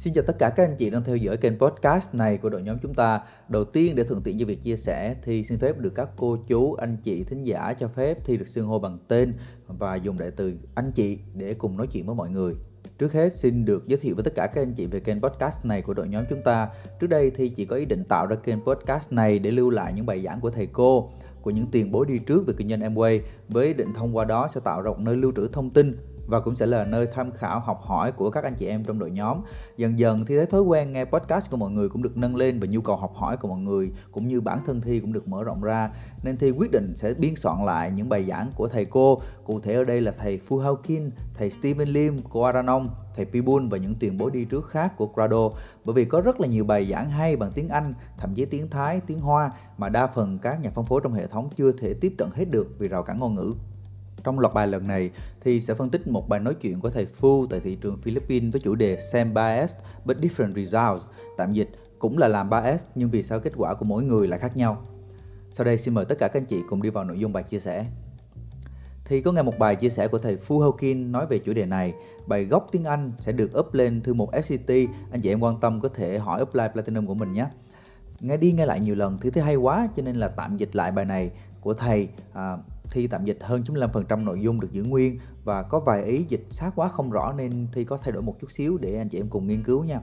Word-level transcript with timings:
Xin 0.00 0.14
chào 0.14 0.24
tất 0.26 0.38
cả 0.38 0.50
các 0.56 0.64
anh 0.64 0.76
chị 0.76 0.90
đang 0.90 1.04
theo 1.04 1.16
dõi 1.16 1.36
kênh 1.36 1.58
podcast 1.58 2.14
này 2.14 2.38
của 2.38 2.50
đội 2.50 2.62
nhóm 2.62 2.78
chúng 2.82 2.94
ta. 2.94 3.20
Đầu 3.48 3.64
tiên 3.64 3.96
để 3.96 4.04
thuận 4.04 4.22
tiện 4.22 4.38
cho 4.38 4.46
việc 4.46 4.62
chia 4.62 4.76
sẻ 4.76 5.14
thì 5.22 5.42
xin 5.42 5.58
phép 5.58 5.78
được 5.78 5.94
các 5.94 6.08
cô 6.16 6.36
chú, 6.36 6.74
anh 6.74 6.96
chị, 7.02 7.24
thính 7.24 7.42
giả 7.42 7.72
cho 7.72 7.88
phép 7.88 8.24
thi 8.24 8.36
được 8.36 8.48
xưng 8.48 8.66
hô 8.66 8.78
bằng 8.78 8.98
tên 9.08 9.34
và 9.66 9.94
dùng 9.94 10.18
đại 10.18 10.30
từ 10.30 10.52
anh 10.74 10.92
chị 10.92 11.18
để 11.34 11.54
cùng 11.54 11.76
nói 11.76 11.86
chuyện 11.86 12.06
với 12.06 12.14
mọi 12.14 12.30
người. 12.30 12.54
Trước 12.98 13.12
hết 13.12 13.36
xin 13.36 13.64
được 13.64 13.86
giới 13.86 13.98
thiệu 13.98 14.14
với 14.14 14.24
tất 14.24 14.34
cả 14.34 14.46
các 14.46 14.62
anh 14.62 14.74
chị 14.74 14.86
về 14.86 15.00
kênh 15.00 15.20
podcast 15.22 15.64
này 15.64 15.82
của 15.82 15.94
đội 15.94 16.08
nhóm 16.08 16.24
chúng 16.30 16.42
ta. 16.42 16.68
Trước 17.00 17.06
đây 17.06 17.30
thì 17.30 17.48
chỉ 17.48 17.64
có 17.64 17.76
ý 17.76 17.84
định 17.84 18.04
tạo 18.04 18.26
ra 18.26 18.36
kênh 18.36 18.64
podcast 18.64 19.12
này 19.12 19.38
để 19.38 19.50
lưu 19.50 19.70
lại 19.70 19.92
những 19.92 20.06
bài 20.06 20.22
giảng 20.22 20.40
của 20.40 20.50
thầy 20.50 20.66
cô, 20.66 21.10
của 21.42 21.50
những 21.50 21.66
tiền 21.72 21.90
bối 21.90 22.06
đi 22.06 22.18
trước 22.18 22.46
về 22.46 22.54
kinh 22.56 22.68
doanh 22.68 22.80
Amway 22.80 23.20
với 23.48 23.66
ý 23.66 23.74
định 23.74 23.92
thông 23.94 24.16
qua 24.16 24.24
đó 24.24 24.48
sẽ 24.54 24.60
tạo 24.64 24.82
ra 24.82 24.90
một 24.90 25.00
nơi 25.00 25.16
lưu 25.16 25.32
trữ 25.36 25.48
thông 25.52 25.70
tin 25.70 25.96
và 26.30 26.40
cũng 26.40 26.54
sẽ 26.54 26.66
là 26.66 26.84
nơi 26.84 27.06
tham 27.06 27.30
khảo 27.32 27.60
học 27.60 27.80
hỏi 27.82 28.12
của 28.12 28.30
các 28.30 28.44
anh 28.44 28.54
chị 28.54 28.66
em 28.66 28.84
trong 28.84 28.98
đội 28.98 29.10
nhóm. 29.10 29.40
Dần 29.76 29.98
dần 29.98 30.24
thì 30.26 30.36
thấy 30.36 30.46
thói 30.46 30.62
quen 30.62 30.92
nghe 30.92 31.04
podcast 31.04 31.50
của 31.50 31.56
mọi 31.56 31.70
người 31.70 31.88
cũng 31.88 32.02
được 32.02 32.16
nâng 32.16 32.36
lên 32.36 32.60
và 32.60 32.66
nhu 32.70 32.80
cầu 32.80 32.96
học 32.96 33.14
hỏi 33.14 33.36
của 33.36 33.48
mọi 33.48 33.58
người 33.58 33.92
cũng 34.12 34.28
như 34.28 34.40
bản 34.40 34.58
thân 34.66 34.80
thi 34.80 35.00
cũng 35.00 35.12
được 35.12 35.28
mở 35.28 35.44
rộng 35.44 35.62
ra. 35.62 35.90
Nên 36.22 36.36
thi 36.36 36.50
quyết 36.50 36.70
định 36.70 36.92
sẽ 36.96 37.14
biên 37.14 37.34
soạn 37.36 37.64
lại 37.64 37.90
những 37.90 38.08
bài 38.08 38.26
giảng 38.28 38.50
của 38.56 38.68
thầy 38.68 38.84
cô. 38.84 39.20
Cụ 39.44 39.60
thể 39.60 39.74
ở 39.74 39.84
đây 39.84 40.00
là 40.00 40.12
thầy 40.18 40.38
Phu 40.38 40.58
Hao 40.58 40.76
Kin, 40.76 41.10
thầy 41.34 41.50
Stephen 41.50 41.88
Lim, 41.88 42.20
cô 42.30 42.42
Aranong, 42.42 42.90
thầy 43.16 43.24
Pibun 43.24 43.68
và 43.68 43.78
những 43.78 43.94
tuyển 44.00 44.18
bối 44.18 44.30
đi 44.30 44.44
trước 44.44 44.68
khác 44.68 44.96
của 44.96 45.06
Grado 45.06 45.50
bởi 45.84 45.94
vì 45.94 46.04
có 46.04 46.20
rất 46.20 46.40
là 46.40 46.48
nhiều 46.48 46.64
bài 46.64 46.86
giảng 46.90 47.10
hay 47.10 47.36
bằng 47.36 47.52
tiếng 47.54 47.68
Anh, 47.68 47.94
thậm 48.18 48.34
chí 48.34 48.44
tiếng 48.44 48.70
Thái, 48.70 49.00
tiếng 49.06 49.20
Hoa 49.20 49.50
mà 49.78 49.88
đa 49.88 50.06
phần 50.06 50.38
các 50.38 50.60
nhà 50.60 50.70
phân 50.74 50.86
phối 50.86 51.00
trong 51.04 51.12
hệ 51.12 51.26
thống 51.26 51.48
chưa 51.56 51.72
thể 51.72 51.94
tiếp 51.94 52.14
cận 52.18 52.28
hết 52.34 52.44
được 52.50 52.68
vì 52.78 52.88
rào 52.88 53.02
cản 53.02 53.18
ngôn 53.18 53.34
ngữ. 53.34 53.54
Trong 54.24 54.38
loạt 54.38 54.54
bài 54.54 54.66
lần 54.66 54.86
này 54.86 55.10
thì 55.40 55.60
sẽ 55.60 55.74
phân 55.74 55.90
tích 55.90 56.08
một 56.08 56.28
bài 56.28 56.40
nói 56.40 56.54
chuyện 56.54 56.80
của 56.80 56.90
thầy 56.90 57.06
Phu 57.06 57.46
tại 57.46 57.60
thị 57.60 57.78
trường 57.80 57.98
Philippines 58.02 58.52
với 58.52 58.60
chủ 58.60 58.74
đề 58.74 58.98
Same 59.12 59.30
Bias 59.30 59.74
but 60.04 60.16
Different 60.16 60.54
Results, 60.54 61.04
tạm 61.36 61.52
dịch 61.52 61.70
cũng 62.00 62.18
là 62.18 62.28
làm 62.28 62.50
bias 62.50 62.84
nhưng 62.94 63.10
vì 63.10 63.22
sao 63.22 63.40
kết 63.40 63.52
quả 63.56 63.74
của 63.74 63.84
mỗi 63.84 64.02
người 64.02 64.28
lại 64.28 64.38
khác 64.38 64.56
nhau. 64.56 64.86
Sau 65.52 65.64
đây 65.64 65.78
xin 65.78 65.94
mời 65.94 66.04
tất 66.04 66.18
cả 66.18 66.28
các 66.28 66.40
anh 66.40 66.46
chị 66.46 66.62
cùng 66.68 66.82
đi 66.82 66.90
vào 66.90 67.04
nội 67.04 67.18
dung 67.18 67.32
bài 67.32 67.42
chia 67.42 67.58
sẻ. 67.58 67.86
Thì 69.04 69.20
có 69.20 69.32
nghe 69.32 69.42
một 69.42 69.58
bài 69.58 69.76
chia 69.76 69.88
sẻ 69.88 70.08
của 70.08 70.18
thầy 70.18 70.36
Phu 70.36 70.60
Hawkin 70.60 71.10
nói 71.10 71.26
về 71.26 71.38
chủ 71.38 71.52
đề 71.52 71.66
này. 71.66 71.94
Bài 72.26 72.44
gốc 72.44 72.68
tiếng 72.72 72.84
Anh 72.84 73.12
sẽ 73.18 73.32
được 73.32 73.58
up 73.58 73.74
lên 73.74 74.00
thư 74.00 74.14
mục 74.14 74.30
FCT. 74.32 74.86
Anh 75.10 75.20
chị 75.20 75.28
em 75.28 75.40
quan 75.40 75.60
tâm 75.60 75.80
có 75.80 75.88
thể 75.88 76.18
hỏi 76.18 76.38
apply 76.38 76.64
Platinum 76.72 77.06
của 77.06 77.14
mình 77.14 77.32
nhé. 77.32 77.46
Nghe 78.20 78.36
đi 78.36 78.52
nghe 78.52 78.66
lại 78.66 78.80
nhiều 78.80 78.94
lần 78.94 79.18
thì 79.18 79.30
thấy 79.30 79.42
hay 79.42 79.56
quá 79.56 79.88
cho 79.96 80.02
nên 80.02 80.16
là 80.16 80.28
tạm 80.28 80.56
dịch 80.56 80.76
lại 80.76 80.92
bài 80.92 81.04
này 81.04 81.30
của 81.60 81.74
thầy 81.74 82.08
à, 82.32 82.56
thi 82.90 83.06
tạm 83.06 83.24
dịch 83.24 83.38
hơn 83.40 83.62
95% 83.62 84.24
nội 84.24 84.40
dung 84.40 84.60
được 84.60 84.72
giữ 84.72 84.84
nguyên 84.84 85.18
và 85.44 85.62
có 85.62 85.80
vài 85.80 86.04
ý 86.04 86.24
dịch 86.28 86.46
sát 86.50 86.72
quá 86.76 86.88
không 86.88 87.10
rõ 87.10 87.32
nên 87.32 87.66
thi 87.72 87.84
có 87.84 87.96
thay 87.96 88.12
đổi 88.12 88.22
một 88.22 88.36
chút 88.40 88.50
xíu 88.50 88.78
để 88.78 88.98
anh 88.98 89.08
chị 89.08 89.20
em 89.20 89.28
cùng 89.28 89.46
nghiên 89.46 89.62
cứu 89.62 89.84
nha. 89.84 90.00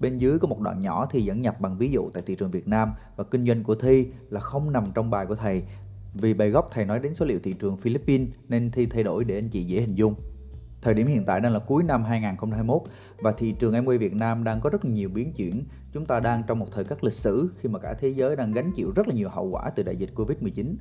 Bên 0.00 0.16
dưới 0.16 0.38
có 0.38 0.48
một 0.48 0.60
đoạn 0.60 0.80
nhỏ 0.80 1.06
thì 1.10 1.22
dẫn 1.22 1.40
nhập 1.40 1.60
bằng 1.60 1.78
ví 1.78 1.90
dụ 1.90 2.10
tại 2.12 2.22
thị 2.26 2.36
trường 2.36 2.50
Việt 2.50 2.68
Nam 2.68 2.92
và 3.16 3.24
kinh 3.24 3.46
doanh 3.46 3.62
của 3.62 3.74
Thi 3.74 4.06
là 4.30 4.40
không 4.40 4.72
nằm 4.72 4.84
trong 4.94 5.10
bài 5.10 5.26
của 5.26 5.34
thầy. 5.34 5.62
Vì 6.14 6.34
bài 6.34 6.50
gốc 6.50 6.68
thầy 6.72 6.84
nói 6.84 7.00
đến 7.00 7.14
số 7.14 7.26
liệu 7.26 7.38
thị 7.42 7.52
trường 7.52 7.76
Philippines 7.76 8.28
nên 8.48 8.70
Thi 8.70 8.86
thay 8.86 9.02
đổi 9.02 9.24
để 9.24 9.34
anh 9.38 9.48
chị 9.48 9.62
dễ 9.62 9.80
hình 9.80 9.94
dung. 9.94 10.14
Thời 10.82 10.94
điểm 10.94 11.06
hiện 11.06 11.24
tại 11.24 11.40
đang 11.40 11.52
là 11.52 11.58
cuối 11.58 11.82
năm 11.82 12.04
2021 12.04 12.82
và 13.18 13.32
thị 13.32 13.52
trường 13.52 13.74
Amway 13.74 13.94
e 13.94 13.98
Việt 13.98 14.14
Nam 14.14 14.44
đang 14.44 14.60
có 14.60 14.70
rất 14.70 14.84
nhiều 14.84 15.08
biến 15.08 15.32
chuyển. 15.32 15.64
Chúng 15.92 16.06
ta 16.06 16.20
đang 16.20 16.42
trong 16.46 16.58
một 16.58 16.66
thời 16.72 16.84
khắc 16.84 17.04
lịch 17.04 17.12
sử 17.12 17.50
khi 17.56 17.68
mà 17.68 17.78
cả 17.78 17.94
thế 17.98 18.08
giới 18.08 18.36
đang 18.36 18.52
gánh 18.52 18.72
chịu 18.72 18.92
rất 18.96 19.08
là 19.08 19.14
nhiều 19.14 19.28
hậu 19.28 19.48
quả 19.48 19.70
từ 19.70 19.82
đại 19.82 19.96
dịch 19.96 20.10
Covid-19. 20.14 20.74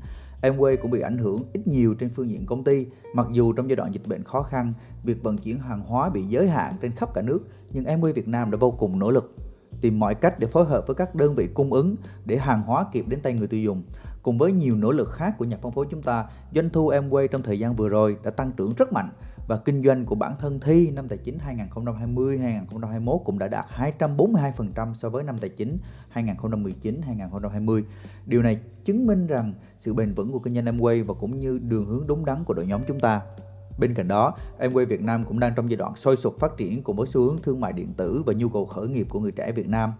Amway 0.44 0.78
cũng 0.82 0.92
bị 0.92 1.02
ảnh 1.02 1.18
hưởng 1.18 1.44
ít 1.54 1.68
nhiều 1.68 1.94
trên 1.94 2.10
phương 2.10 2.30
diện 2.30 2.46
công 2.46 2.64
ty. 2.64 2.88
Mặc 3.14 3.28
dù 3.32 3.54
trong 3.54 3.70
giai 3.70 3.76
đoạn 3.76 3.94
dịch 3.94 4.08
bệnh 4.08 4.24
khó 4.24 4.44
khăn, 4.44 4.74
việc 5.04 5.24
vận 5.24 5.38
chuyển 5.38 5.60
hàng 5.60 5.84
hóa 5.88 6.10
bị 6.10 6.22
giới 6.22 6.50
hạn 6.50 6.74
trên 6.82 6.92
khắp 6.92 7.14
cả 7.14 7.22
nước, 7.22 7.40
nhưng 7.72 7.84
Amway 7.84 8.14
Việt 8.14 8.28
Nam 8.28 8.52
đã 8.52 8.58
vô 8.58 8.72
cùng 8.72 9.00
nỗ 9.00 9.12
lực 9.12 9.36
tìm 9.82 10.00
mọi 10.00 10.16
cách 10.16 10.40
để 10.40 10.48
phối 10.48 10.66
hợp 10.66 10.88
với 10.88 10.96
các 10.96 11.16
đơn 11.16 11.36
vị 11.36 11.48
cung 11.54 11.74
ứng 11.74 11.96
để 12.26 12.38
hàng 12.38 12.62
hóa 12.62 12.86
kịp 12.92 13.08
đến 13.08 13.20
tay 13.22 13.34
người 13.34 13.48
tiêu 13.48 13.60
dùng. 13.60 13.84
Cùng 14.22 14.38
với 14.38 14.52
nhiều 14.52 14.76
nỗ 14.76 14.92
lực 14.92 15.10
khác 15.12 15.36
của 15.38 15.46
nhà 15.46 15.58
phân 15.62 15.72
phối 15.72 15.86
chúng 15.90 16.02
ta, 16.02 16.26
doanh 16.56 16.70
thu 16.70 16.90
Amway 16.90 17.28
trong 17.28 17.44
thời 17.44 17.60
gian 17.60 17.76
vừa 17.76 17.90
rồi 17.90 18.18
đã 18.24 18.32
tăng 18.32 18.52
trưởng 18.52 18.74
rất 18.78 18.94
mạnh 18.94 19.10
và 19.48 19.58
kinh 19.58 19.84
doanh 19.84 20.06
của 20.06 20.16
bản 20.16 20.34
thân 20.40 20.60
Thi 20.60 20.92
năm 20.92 21.08
tài 21.08 21.18
chính 21.18 21.38
2020-2021 21.76 23.20
cũng 23.20 23.40
đã 23.40 23.48
đạt 23.48 23.66
242% 24.00 24.94
so 24.94 25.10
với 25.10 25.24
năm 25.24 25.38
tài 25.38 25.50
chính 25.50 25.78
2019-2020. 26.14 27.84
Điều 28.26 28.42
này 28.42 28.60
chứng 28.86 29.08
minh 29.08 29.28
rằng 29.28 29.54
sự 29.78 29.94
bền 29.94 30.14
vững 30.14 30.32
của 30.32 30.40
kinh 30.40 30.56
doanh 30.56 30.66
Amway 30.66 31.06
và 31.06 31.14
cũng 31.14 31.40
như 31.40 31.60
đường 31.60 31.86
hướng 31.86 32.08
đúng 32.08 32.26
đắn 32.26 32.44
của 32.44 32.54
đội 32.54 32.66
nhóm 32.66 32.82
chúng 32.88 33.00
ta. 33.00 33.22
Bên 33.80 33.94
cạnh 33.94 34.08
đó, 34.08 34.34
Amway 34.60 34.86
Việt 34.86 35.02
Nam 35.02 35.26
cũng 35.26 35.40
đang 35.40 35.54
trong 35.56 35.70
giai 35.70 35.78
đoạn 35.78 35.96
sôi 35.96 36.18
sục 36.18 36.40
phát 36.40 36.58
triển 36.58 36.84
cùng 36.84 36.96
với 36.96 37.08
xu 37.08 37.22
hướng 37.22 37.38
thương 37.44 37.60
mại 37.60 37.74
điện 37.74 37.94
tử 37.98 38.24
và 38.26 38.34
nhu 38.34 38.50
cầu 38.50 38.66
khởi 38.66 38.88
nghiệp 38.88 39.08
của 39.10 39.20
người 39.20 39.32
trẻ 39.32 39.52
Việt 39.52 39.68
Nam. 39.68 39.94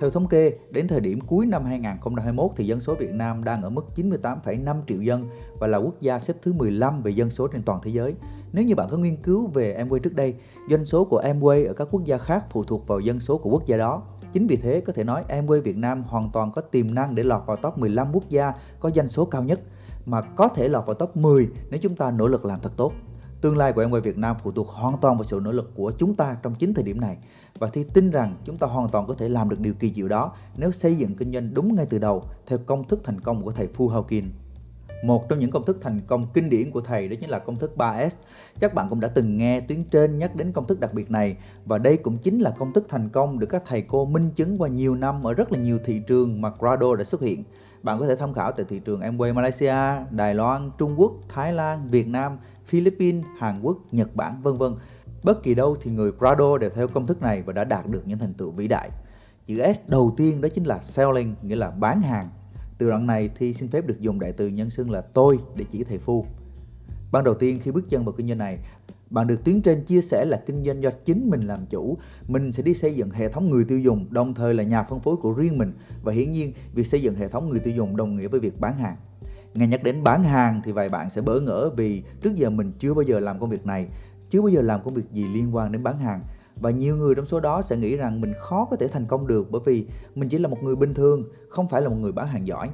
Theo 0.00 0.10
thống 0.10 0.28
kê, 0.28 0.52
đến 0.70 0.88
thời 0.88 1.00
điểm 1.00 1.20
cuối 1.20 1.46
năm 1.46 1.64
2021 1.64 2.50
thì 2.56 2.66
dân 2.66 2.80
số 2.80 2.94
Việt 2.94 3.10
Nam 3.10 3.44
đang 3.44 3.62
ở 3.62 3.70
mức 3.70 3.86
98,5 3.96 4.82
triệu 4.86 5.00
dân 5.00 5.28
và 5.58 5.66
là 5.66 5.78
quốc 5.78 5.94
gia 6.00 6.18
xếp 6.18 6.34
thứ 6.42 6.52
15 6.52 7.02
về 7.02 7.10
dân 7.10 7.30
số 7.30 7.48
trên 7.48 7.62
toàn 7.62 7.80
thế 7.82 7.90
giới. 7.90 8.14
Nếu 8.54 8.64
như 8.64 8.74
bạn 8.74 8.88
có 8.90 8.96
nghiên 8.96 9.16
cứu 9.16 9.46
về 9.46 9.84
Amway 9.84 9.98
trước 9.98 10.14
đây, 10.14 10.34
doanh 10.70 10.84
số 10.84 11.04
của 11.04 11.20
Amway 11.20 11.66
ở 11.68 11.72
các 11.72 11.88
quốc 11.90 12.04
gia 12.04 12.18
khác 12.18 12.44
phụ 12.50 12.64
thuộc 12.64 12.86
vào 12.86 13.00
dân 13.00 13.20
số 13.20 13.38
của 13.38 13.50
quốc 13.50 13.66
gia 13.66 13.76
đó. 13.76 14.02
Chính 14.32 14.46
vì 14.46 14.56
thế 14.56 14.80
có 14.80 14.92
thể 14.92 15.04
nói 15.04 15.24
Amway 15.28 15.60
Việt 15.60 15.76
Nam 15.76 16.02
hoàn 16.02 16.30
toàn 16.32 16.52
có 16.52 16.60
tiềm 16.60 16.94
năng 16.94 17.14
để 17.14 17.22
lọt 17.22 17.42
vào 17.46 17.56
top 17.56 17.78
15 17.78 18.12
quốc 18.12 18.24
gia 18.28 18.52
có 18.80 18.90
doanh 18.90 19.08
số 19.08 19.24
cao 19.24 19.42
nhất 19.42 19.60
mà 20.06 20.20
có 20.20 20.48
thể 20.48 20.68
lọt 20.68 20.86
vào 20.86 20.94
top 20.94 21.16
10 21.16 21.48
nếu 21.70 21.80
chúng 21.82 21.96
ta 21.96 22.10
nỗ 22.10 22.26
lực 22.26 22.44
làm 22.44 22.60
thật 22.60 22.72
tốt. 22.76 22.92
Tương 23.40 23.56
lai 23.56 23.72
của 23.72 23.82
Amway 23.82 24.00
Việt 24.00 24.18
Nam 24.18 24.36
phụ 24.42 24.52
thuộc 24.52 24.68
hoàn 24.68 24.98
toàn 25.00 25.16
vào 25.16 25.24
sự 25.24 25.40
nỗ 25.44 25.52
lực 25.52 25.70
của 25.74 25.92
chúng 25.98 26.14
ta 26.14 26.36
trong 26.42 26.54
chính 26.54 26.74
thời 26.74 26.84
điểm 26.84 27.00
này 27.00 27.18
và 27.58 27.68
Thi 27.72 27.84
tin 27.94 28.10
rằng 28.10 28.36
chúng 28.44 28.58
ta 28.58 28.66
hoàn 28.66 28.88
toàn 28.88 29.06
có 29.06 29.14
thể 29.14 29.28
làm 29.28 29.48
được 29.48 29.60
điều 29.60 29.74
kỳ 29.74 29.92
diệu 29.92 30.08
đó 30.08 30.32
nếu 30.56 30.72
xây 30.72 30.94
dựng 30.94 31.14
kinh 31.14 31.32
doanh 31.32 31.54
đúng 31.54 31.74
ngay 31.74 31.86
từ 31.90 31.98
đầu 31.98 32.24
theo 32.46 32.58
công 32.66 32.88
thức 32.88 33.00
thành 33.04 33.20
công 33.20 33.42
của 33.42 33.52
thầy 33.52 33.66
Phu 33.66 33.88
Hao 33.88 34.02
một 35.06 35.28
trong 35.28 35.38
những 35.38 35.50
công 35.50 35.64
thức 35.64 35.78
thành 35.80 36.00
công 36.06 36.26
kinh 36.34 36.50
điển 36.50 36.70
của 36.70 36.80
thầy 36.80 37.08
đó 37.08 37.16
chính 37.20 37.30
là 37.30 37.38
công 37.38 37.56
thức 37.56 37.72
3S. 37.76 38.10
Chắc 38.60 38.74
bạn 38.74 38.86
cũng 38.90 39.00
đã 39.00 39.08
từng 39.08 39.36
nghe 39.36 39.60
tuyến 39.60 39.84
trên 39.84 40.18
nhắc 40.18 40.36
đến 40.36 40.52
công 40.52 40.66
thức 40.66 40.80
đặc 40.80 40.94
biệt 40.94 41.10
này 41.10 41.36
và 41.64 41.78
đây 41.78 41.96
cũng 41.96 42.18
chính 42.18 42.38
là 42.38 42.50
công 42.50 42.72
thức 42.72 42.86
thành 42.88 43.08
công 43.08 43.38
được 43.38 43.46
các 43.46 43.62
thầy 43.66 43.82
cô 43.82 44.04
minh 44.04 44.30
chứng 44.30 44.62
qua 44.62 44.68
nhiều 44.68 44.94
năm 44.94 45.26
ở 45.26 45.34
rất 45.34 45.52
là 45.52 45.58
nhiều 45.58 45.78
thị 45.84 46.00
trường 46.06 46.40
mà 46.40 46.50
Grado 46.58 46.94
đã 46.94 47.04
xuất 47.04 47.20
hiện. 47.20 47.44
Bạn 47.82 47.98
có 47.98 48.06
thể 48.06 48.16
tham 48.16 48.34
khảo 48.34 48.52
tại 48.52 48.66
thị 48.68 48.78
trường 48.78 49.00
Amway 49.00 49.34
Malaysia, 49.34 49.76
Đài 50.10 50.34
Loan, 50.34 50.70
Trung 50.78 50.94
Quốc, 51.00 51.12
Thái 51.28 51.52
Lan, 51.52 51.88
Việt 51.88 52.08
Nam, 52.08 52.38
Philippines, 52.66 53.24
Hàn 53.38 53.60
Quốc, 53.62 53.78
Nhật 53.92 54.16
Bản 54.16 54.42
vân 54.42 54.56
vân. 54.56 54.74
Bất 55.22 55.42
kỳ 55.42 55.54
đâu 55.54 55.76
thì 55.80 55.90
người 55.90 56.12
Grado 56.18 56.58
đều 56.58 56.70
theo 56.70 56.88
công 56.88 57.06
thức 57.06 57.22
này 57.22 57.42
và 57.42 57.52
đã 57.52 57.64
đạt 57.64 57.86
được 57.86 58.02
những 58.06 58.18
thành 58.18 58.34
tựu 58.34 58.50
vĩ 58.50 58.68
đại. 58.68 58.90
Chữ 59.46 59.72
S 59.72 59.90
đầu 59.90 60.14
tiên 60.16 60.40
đó 60.40 60.48
chính 60.54 60.64
là 60.64 60.78
selling, 60.80 61.34
nghĩa 61.42 61.56
là 61.56 61.70
bán 61.70 62.02
hàng 62.02 62.28
từ 62.78 62.88
đoạn 62.88 63.06
này 63.06 63.30
thì 63.34 63.54
xin 63.54 63.68
phép 63.68 63.86
được 63.86 64.00
dùng 64.00 64.20
đại 64.20 64.32
từ 64.32 64.48
nhân 64.48 64.70
xưng 64.70 64.90
là 64.90 65.00
tôi 65.00 65.38
để 65.56 65.64
chỉ 65.70 65.84
thầy 65.84 65.98
Phu. 65.98 66.26
Ban 67.12 67.24
đầu 67.24 67.34
tiên 67.34 67.60
khi 67.62 67.70
bước 67.70 67.90
chân 67.90 68.04
vào 68.04 68.12
kinh 68.12 68.28
doanh 68.28 68.38
này, 68.38 68.58
bạn 69.10 69.26
được 69.26 69.44
tuyến 69.44 69.62
trên 69.62 69.84
chia 69.84 70.00
sẻ 70.00 70.24
là 70.24 70.42
kinh 70.46 70.64
doanh 70.64 70.82
do 70.82 70.90
chính 71.04 71.30
mình 71.30 71.40
làm 71.40 71.66
chủ, 71.66 71.98
mình 72.28 72.52
sẽ 72.52 72.62
đi 72.62 72.74
xây 72.74 72.94
dựng 72.94 73.10
hệ 73.10 73.28
thống 73.28 73.50
người 73.50 73.64
tiêu 73.64 73.78
dùng, 73.78 74.06
đồng 74.10 74.34
thời 74.34 74.54
là 74.54 74.62
nhà 74.62 74.82
phân 74.82 75.00
phối 75.00 75.16
của 75.16 75.32
riêng 75.32 75.58
mình 75.58 75.72
và 76.02 76.12
hiển 76.12 76.30
nhiên 76.30 76.52
việc 76.74 76.86
xây 76.86 77.02
dựng 77.02 77.14
hệ 77.14 77.28
thống 77.28 77.50
người 77.50 77.60
tiêu 77.60 77.74
dùng 77.76 77.96
đồng 77.96 78.16
nghĩa 78.16 78.28
với 78.28 78.40
việc 78.40 78.60
bán 78.60 78.78
hàng. 78.78 78.96
Nghe 79.54 79.66
nhắc 79.66 79.82
đến 79.82 80.02
bán 80.02 80.24
hàng 80.24 80.60
thì 80.64 80.72
vài 80.72 80.88
bạn 80.88 81.10
sẽ 81.10 81.20
bỡ 81.20 81.40
ngỡ 81.40 81.70
vì 81.76 82.02
trước 82.22 82.34
giờ 82.34 82.50
mình 82.50 82.72
chưa 82.78 82.94
bao 82.94 83.02
giờ 83.02 83.20
làm 83.20 83.40
công 83.40 83.50
việc 83.50 83.66
này, 83.66 83.86
chưa 84.30 84.40
bao 84.40 84.48
giờ 84.48 84.62
làm 84.62 84.84
công 84.84 84.94
việc 84.94 85.12
gì 85.12 85.24
liên 85.34 85.56
quan 85.56 85.72
đến 85.72 85.82
bán 85.82 85.98
hàng 85.98 86.20
và 86.64 86.70
nhiều 86.70 86.96
người 86.96 87.14
trong 87.14 87.26
số 87.26 87.40
đó 87.40 87.62
sẽ 87.62 87.76
nghĩ 87.76 87.96
rằng 87.96 88.20
mình 88.20 88.32
khó 88.38 88.64
có 88.70 88.76
thể 88.76 88.88
thành 88.88 89.06
công 89.06 89.26
được 89.26 89.50
bởi 89.50 89.60
vì 89.64 89.86
mình 90.14 90.28
chỉ 90.28 90.38
là 90.38 90.48
một 90.48 90.62
người 90.62 90.76
bình 90.76 90.94
thường, 90.94 91.24
không 91.48 91.68
phải 91.68 91.82
là 91.82 91.88
một 91.88 91.96
người 92.00 92.12
bán 92.12 92.26
hàng 92.26 92.46
giỏi. 92.46 92.70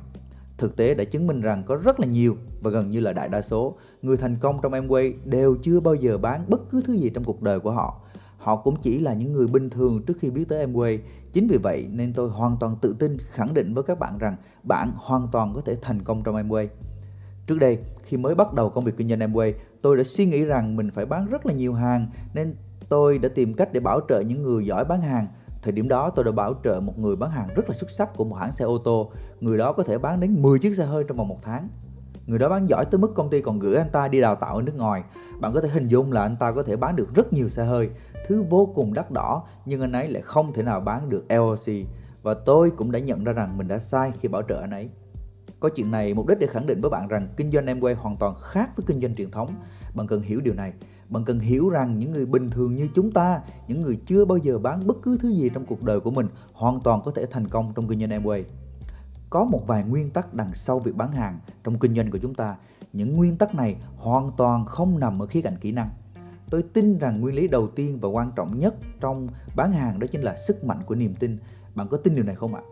Thực 0.58 0.76
tế 0.76 0.94
đã 0.94 1.04
chứng 1.04 1.26
minh 1.26 1.40
rằng 1.40 1.62
có 1.66 1.76
rất 1.76 2.00
là 2.00 2.06
nhiều 2.06 2.36
và 2.62 2.70
gần 2.70 2.90
như 2.90 3.00
là 3.00 3.12
đại 3.12 3.28
đa 3.28 3.42
số 3.42 3.76
người 4.02 4.16
thành 4.16 4.36
công 4.40 4.58
trong 4.62 4.72
Amway 4.72 5.12
đều 5.24 5.56
chưa 5.62 5.80
bao 5.80 5.94
giờ 5.94 6.18
bán 6.18 6.44
bất 6.48 6.70
cứ 6.70 6.82
thứ 6.84 6.92
gì 6.92 7.10
trong 7.14 7.24
cuộc 7.24 7.42
đời 7.42 7.60
của 7.60 7.70
họ. 7.70 8.00
Họ 8.38 8.56
cũng 8.56 8.76
chỉ 8.82 8.98
là 8.98 9.14
những 9.14 9.32
người 9.32 9.46
bình 9.46 9.70
thường 9.70 10.02
trước 10.02 10.14
khi 10.20 10.30
biết 10.30 10.48
tới 10.48 10.66
Amway. 10.66 10.98
Chính 11.32 11.46
vì 11.46 11.58
vậy 11.58 11.86
nên 11.90 12.12
tôi 12.12 12.28
hoàn 12.28 12.56
toàn 12.60 12.76
tự 12.80 12.96
tin 12.98 13.18
khẳng 13.30 13.54
định 13.54 13.74
với 13.74 13.84
các 13.84 13.98
bạn 13.98 14.18
rằng 14.18 14.36
bạn 14.62 14.92
hoàn 14.96 15.28
toàn 15.32 15.52
có 15.54 15.60
thể 15.60 15.76
thành 15.82 16.02
công 16.04 16.22
trong 16.22 16.36
Amway. 16.36 16.66
Trước 17.46 17.58
đây, 17.58 17.78
khi 18.02 18.16
mới 18.16 18.34
bắt 18.34 18.52
đầu 18.52 18.70
công 18.70 18.84
việc 18.84 18.96
kinh 18.96 19.08
doanh 19.08 19.20
Amway, 19.20 19.52
tôi 19.82 19.96
đã 19.96 20.02
suy 20.02 20.26
nghĩ 20.26 20.44
rằng 20.44 20.76
mình 20.76 20.90
phải 20.90 21.06
bán 21.06 21.26
rất 21.26 21.46
là 21.46 21.52
nhiều 21.52 21.74
hàng 21.74 22.06
nên 22.34 22.54
tôi 22.90 23.18
đã 23.18 23.28
tìm 23.34 23.54
cách 23.54 23.72
để 23.72 23.80
bảo 23.80 24.00
trợ 24.08 24.20
những 24.20 24.42
người 24.42 24.66
giỏi 24.66 24.84
bán 24.84 25.02
hàng. 25.02 25.26
Thời 25.62 25.72
điểm 25.72 25.88
đó 25.88 26.10
tôi 26.10 26.24
đã 26.24 26.32
bảo 26.32 26.54
trợ 26.64 26.80
một 26.80 26.98
người 26.98 27.16
bán 27.16 27.30
hàng 27.30 27.48
rất 27.54 27.68
là 27.68 27.72
xuất 27.72 27.90
sắc 27.90 28.16
của 28.16 28.24
một 28.24 28.36
hãng 28.36 28.52
xe 28.52 28.64
ô 28.64 28.78
tô. 28.78 29.12
Người 29.40 29.58
đó 29.58 29.72
có 29.72 29.82
thể 29.82 29.98
bán 29.98 30.20
đến 30.20 30.42
10 30.42 30.58
chiếc 30.58 30.74
xe 30.74 30.84
hơi 30.84 31.04
trong 31.08 31.16
vòng 31.16 31.28
một 31.28 31.38
tháng. 31.42 31.68
Người 32.26 32.38
đó 32.38 32.48
bán 32.48 32.68
giỏi 32.68 32.84
tới 32.84 32.98
mức 32.98 33.12
công 33.14 33.30
ty 33.30 33.40
còn 33.40 33.58
gửi 33.58 33.76
anh 33.76 33.90
ta 33.92 34.08
đi 34.08 34.20
đào 34.20 34.34
tạo 34.34 34.56
ở 34.56 34.62
nước 34.62 34.76
ngoài. 34.76 35.02
Bạn 35.40 35.52
có 35.54 35.60
thể 35.60 35.68
hình 35.68 35.88
dung 35.88 36.12
là 36.12 36.22
anh 36.22 36.36
ta 36.36 36.52
có 36.52 36.62
thể 36.62 36.76
bán 36.76 36.96
được 36.96 37.14
rất 37.14 37.32
nhiều 37.32 37.48
xe 37.48 37.64
hơi, 37.64 37.90
thứ 38.26 38.42
vô 38.50 38.72
cùng 38.74 38.94
đắt 38.94 39.10
đỏ 39.10 39.42
nhưng 39.66 39.80
anh 39.80 39.92
ấy 39.92 40.08
lại 40.08 40.22
không 40.22 40.52
thể 40.52 40.62
nào 40.62 40.80
bán 40.80 41.08
được 41.08 41.24
LOC. 41.28 41.86
Và 42.22 42.34
tôi 42.34 42.70
cũng 42.70 42.92
đã 42.92 42.98
nhận 42.98 43.24
ra 43.24 43.32
rằng 43.32 43.58
mình 43.58 43.68
đã 43.68 43.78
sai 43.78 44.12
khi 44.20 44.28
bảo 44.28 44.42
trợ 44.48 44.60
anh 44.60 44.70
ấy. 44.70 44.90
Có 45.60 45.68
chuyện 45.68 45.90
này 45.90 46.14
mục 46.14 46.26
đích 46.26 46.38
để 46.38 46.46
khẳng 46.46 46.66
định 46.66 46.80
với 46.80 46.90
bạn 46.90 47.08
rằng 47.08 47.28
kinh 47.36 47.52
doanh 47.52 47.66
Amway 47.66 47.94
hoàn 47.96 48.16
toàn 48.16 48.34
khác 48.40 48.70
với 48.76 48.84
kinh 48.86 49.00
doanh 49.00 49.14
truyền 49.14 49.30
thống. 49.30 49.50
bạn 49.94 50.06
cần 50.06 50.22
hiểu 50.22 50.40
điều 50.40 50.54
này 50.54 50.72
bạn 51.10 51.24
cần 51.24 51.40
hiểu 51.40 51.68
rằng 51.68 51.98
những 51.98 52.12
người 52.12 52.26
bình 52.26 52.50
thường 52.50 52.74
như 52.74 52.88
chúng 52.94 53.12
ta, 53.12 53.40
những 53.68 53.82
người 53.82 54.00
chưa 54.06 54.24
bao 54.24 54.38
giờ 54.38 54.58
bán 54.58 54.86
bất 54.86 54.96
cứ 55.02 55.18
thứ 55.20 55.28
gì 55.30 55.50
trong 55.54 55.66
cuộc 55.66 55.82
đời 55.82 56.00
của 56.00 56.10
mình, 56.10 56.26
hoàn 56.52 56.80
toàn 56.80 57.00
có 57.04 57.10
thể 57.10 57.26
thành 57.26 57.48
công 57.48 57.72
trong 57.74 57.88
kinh 57.88 58.00
doanh 58.00 58.10
Amway. 58.10 58.42
Có 59.30 59.44
một 59.44 59.66
vài 59.66 59.84
nguyên 59.84 60.10
tắc 60.10 60.34
đằng 60.34 60.54
sau 60.54 60.78
việc 60.78 60.96
bán 60.96 61.12
hàng 61.12 61.38
trong 61.64 61.78
kinh 61.78 61.94
doanh 61.94 62.10
của 62.10 62.18
chúng 62.18 62.34
ta. 62.34 62.56
Những 62.92 63.16
nguyên 63.16 63.36
tắc 63.36 63.54
này 63.54 63.76
hoàn 63.96 64.30
toàn 64.36 64.66
không 64.66 64.98
nằm 64.98 65.22
ở 65.22 65.26
khía 65.26 65.42
cạnh 65.42 65.56
kỹ 65.60 65.72
năng. 65.72 65.90
Tôi 66.50 66.62
tin 66.62 66.98
rằng 66.98 67.20
nguyên 67.20 67.34
lý 67.34 67.48
đầu 67.48 67.68
tiên 67.68 67.98
và 68.00 68.08
quan 68.08 68.32
trọng 68.36 68.58
nhất 68.58 68.74
trong 69.00 69.28
bán 69.56 69.72
hàng 69.72 69.98
đó 69.98 70.06
chính 70.12 70.22
là 70.22 70.36
sức 70.36 70.64
mạnh 70.64 70.80
của 70.86 70.94
niềm 70.94 71.14
tin. 71.14 71.38
Bạn 71.74 71.88
có 71.88 71.96
tin 71.96 72.14
điều 72.14 72.24
này 72.24 72.34
không 72.34 72.54
ạ? 72.54 72.62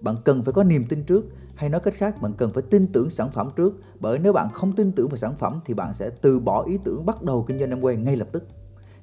Bạn 0.00 0.16
cần 0.24 0.44
phải 0.44 0.52
có 0.52 0.64
niềm 0.64 0.84
tin 0.88 1.02
trước, 1.02 1.24
hay 1.54 1.70
nói 1.70 1.80
cách 1.80 1.94
khác, 1.96 2.22
bạn 2.22 2.32
cần 2.38 2.52
phải 2.52 2.62
tin 2.70 2.86
tưởng 2.92 3.10
sản 3.10 3.30
phẩm 3.30 3.48
trước. 3.56 3.80
Bởi 4.00 4.18
nếu 4.18 4.32
bạn 4.32 4.48
không 4.52 4.72
tin 4.72 4.92
tưởng 4.92 5.08
vào 5.08 5.16
sản 5.16 5.34
phẩm 5.34 5.60
thì 5.64 5.74
bạn 5.74 5.94
sẽ 5.94 6.10
từ 6.10 6.40
bỏ 6.40 6.64
ý 6.64 6.78
tưởng 6.84 7.06
bắt 7.06 7.22
đầu 7.22 7.44
kinh 7.48 7.58
doanh 7.58 7.70
Amway 7.70 8.02
ngay 8.02 8.16
lập 8.16 8.28
tức. 8.32 8.46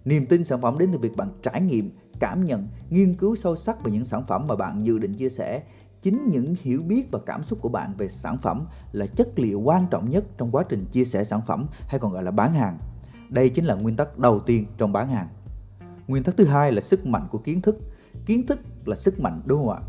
Niềm 0.05 0.25
tin 0.25 0.45
sản 0.45 0.61
phẩm 0.61 0.77
đến 0.77 0.89
từ 0.91 0.97
việc 0.97 1.15
bạn 1.15 1.29
trải 1.43 1.61
nghiệm, 1.61 1.91
cảm 2.19 2.45
nhận, 2.45 2.67
nghiên 2.89 3.15
cứu 3.15 3.35
sâu 3.35 3.55
sắc 3.55 3.83
về 3.83 3.91
những 3.91 4.05
sản 4.05 4.25
phẩm 4.25 4.47
mà 4.47 4.55
bạn 4.55 4.85
dự 4.85 4.99
định 4.99 5.13
chia 5.13 5.29
sẻ. 5.29 5.63
Chính 6.01 6.29
những 6.31 6.55
hiểu 6.61 6.81
biết 6.81 7.11
và 7.11 7.19
cảm 7.25 7.43
xúc 7.43 7.59
của 7.61 7.69
bạn 7.69 7.93
về 7.97 8.07
sản 8.07 8.37
phẩm 8.37 8.65
là 8.91 9.07
chất 9.07 9.39
liệu 9.39 9.59
quan 9.59 9.85
trọng 9.91 10.09
nhất 10.09 10.25
trong 10.37 10.51
quá 10.51 10.63
trình 10.69 10.85
chia 10.91 11.05
sẻ 11.05 11.23
sản 11.23 11.41
phẩm, 11.47 11.67
hay 11.87 11.99
còn 11.99 12.13
gọi 12.13 12.23
là 12.23 12.31
bán 12.31 12.53
hàng. 12.53 12.77
Đây 13.29 13.49
chính 13.49 13.65
là 13.65 13.75
nguyên 13.75 13.95
tắc 13.95 14.19
đầu 14.19 14.39
tiên 14.39 14.65
trong 14.77 14.93
bán 14.93 15.09
hàng. 15.09 15.27
Nguyên 16.07 16.23
tắc 16.23 16.37
thứ 16.37 16.45
hai 16.45 16.71
là 16.71 16.81
sức 16.81 17.05
mạnh 17.05 17.27
của 17.31 17.37
kiến 17.37 17.61
thức. 17.61 17.77
Kiến 18.25 18.47
thức 18.47 18.59
là 18.85 18.95
sức 18.95 19.19
mạnh, 19.19 19.41
đúng 19.45 19.59
không 19.59 19.69
ạ? 19.69 19.81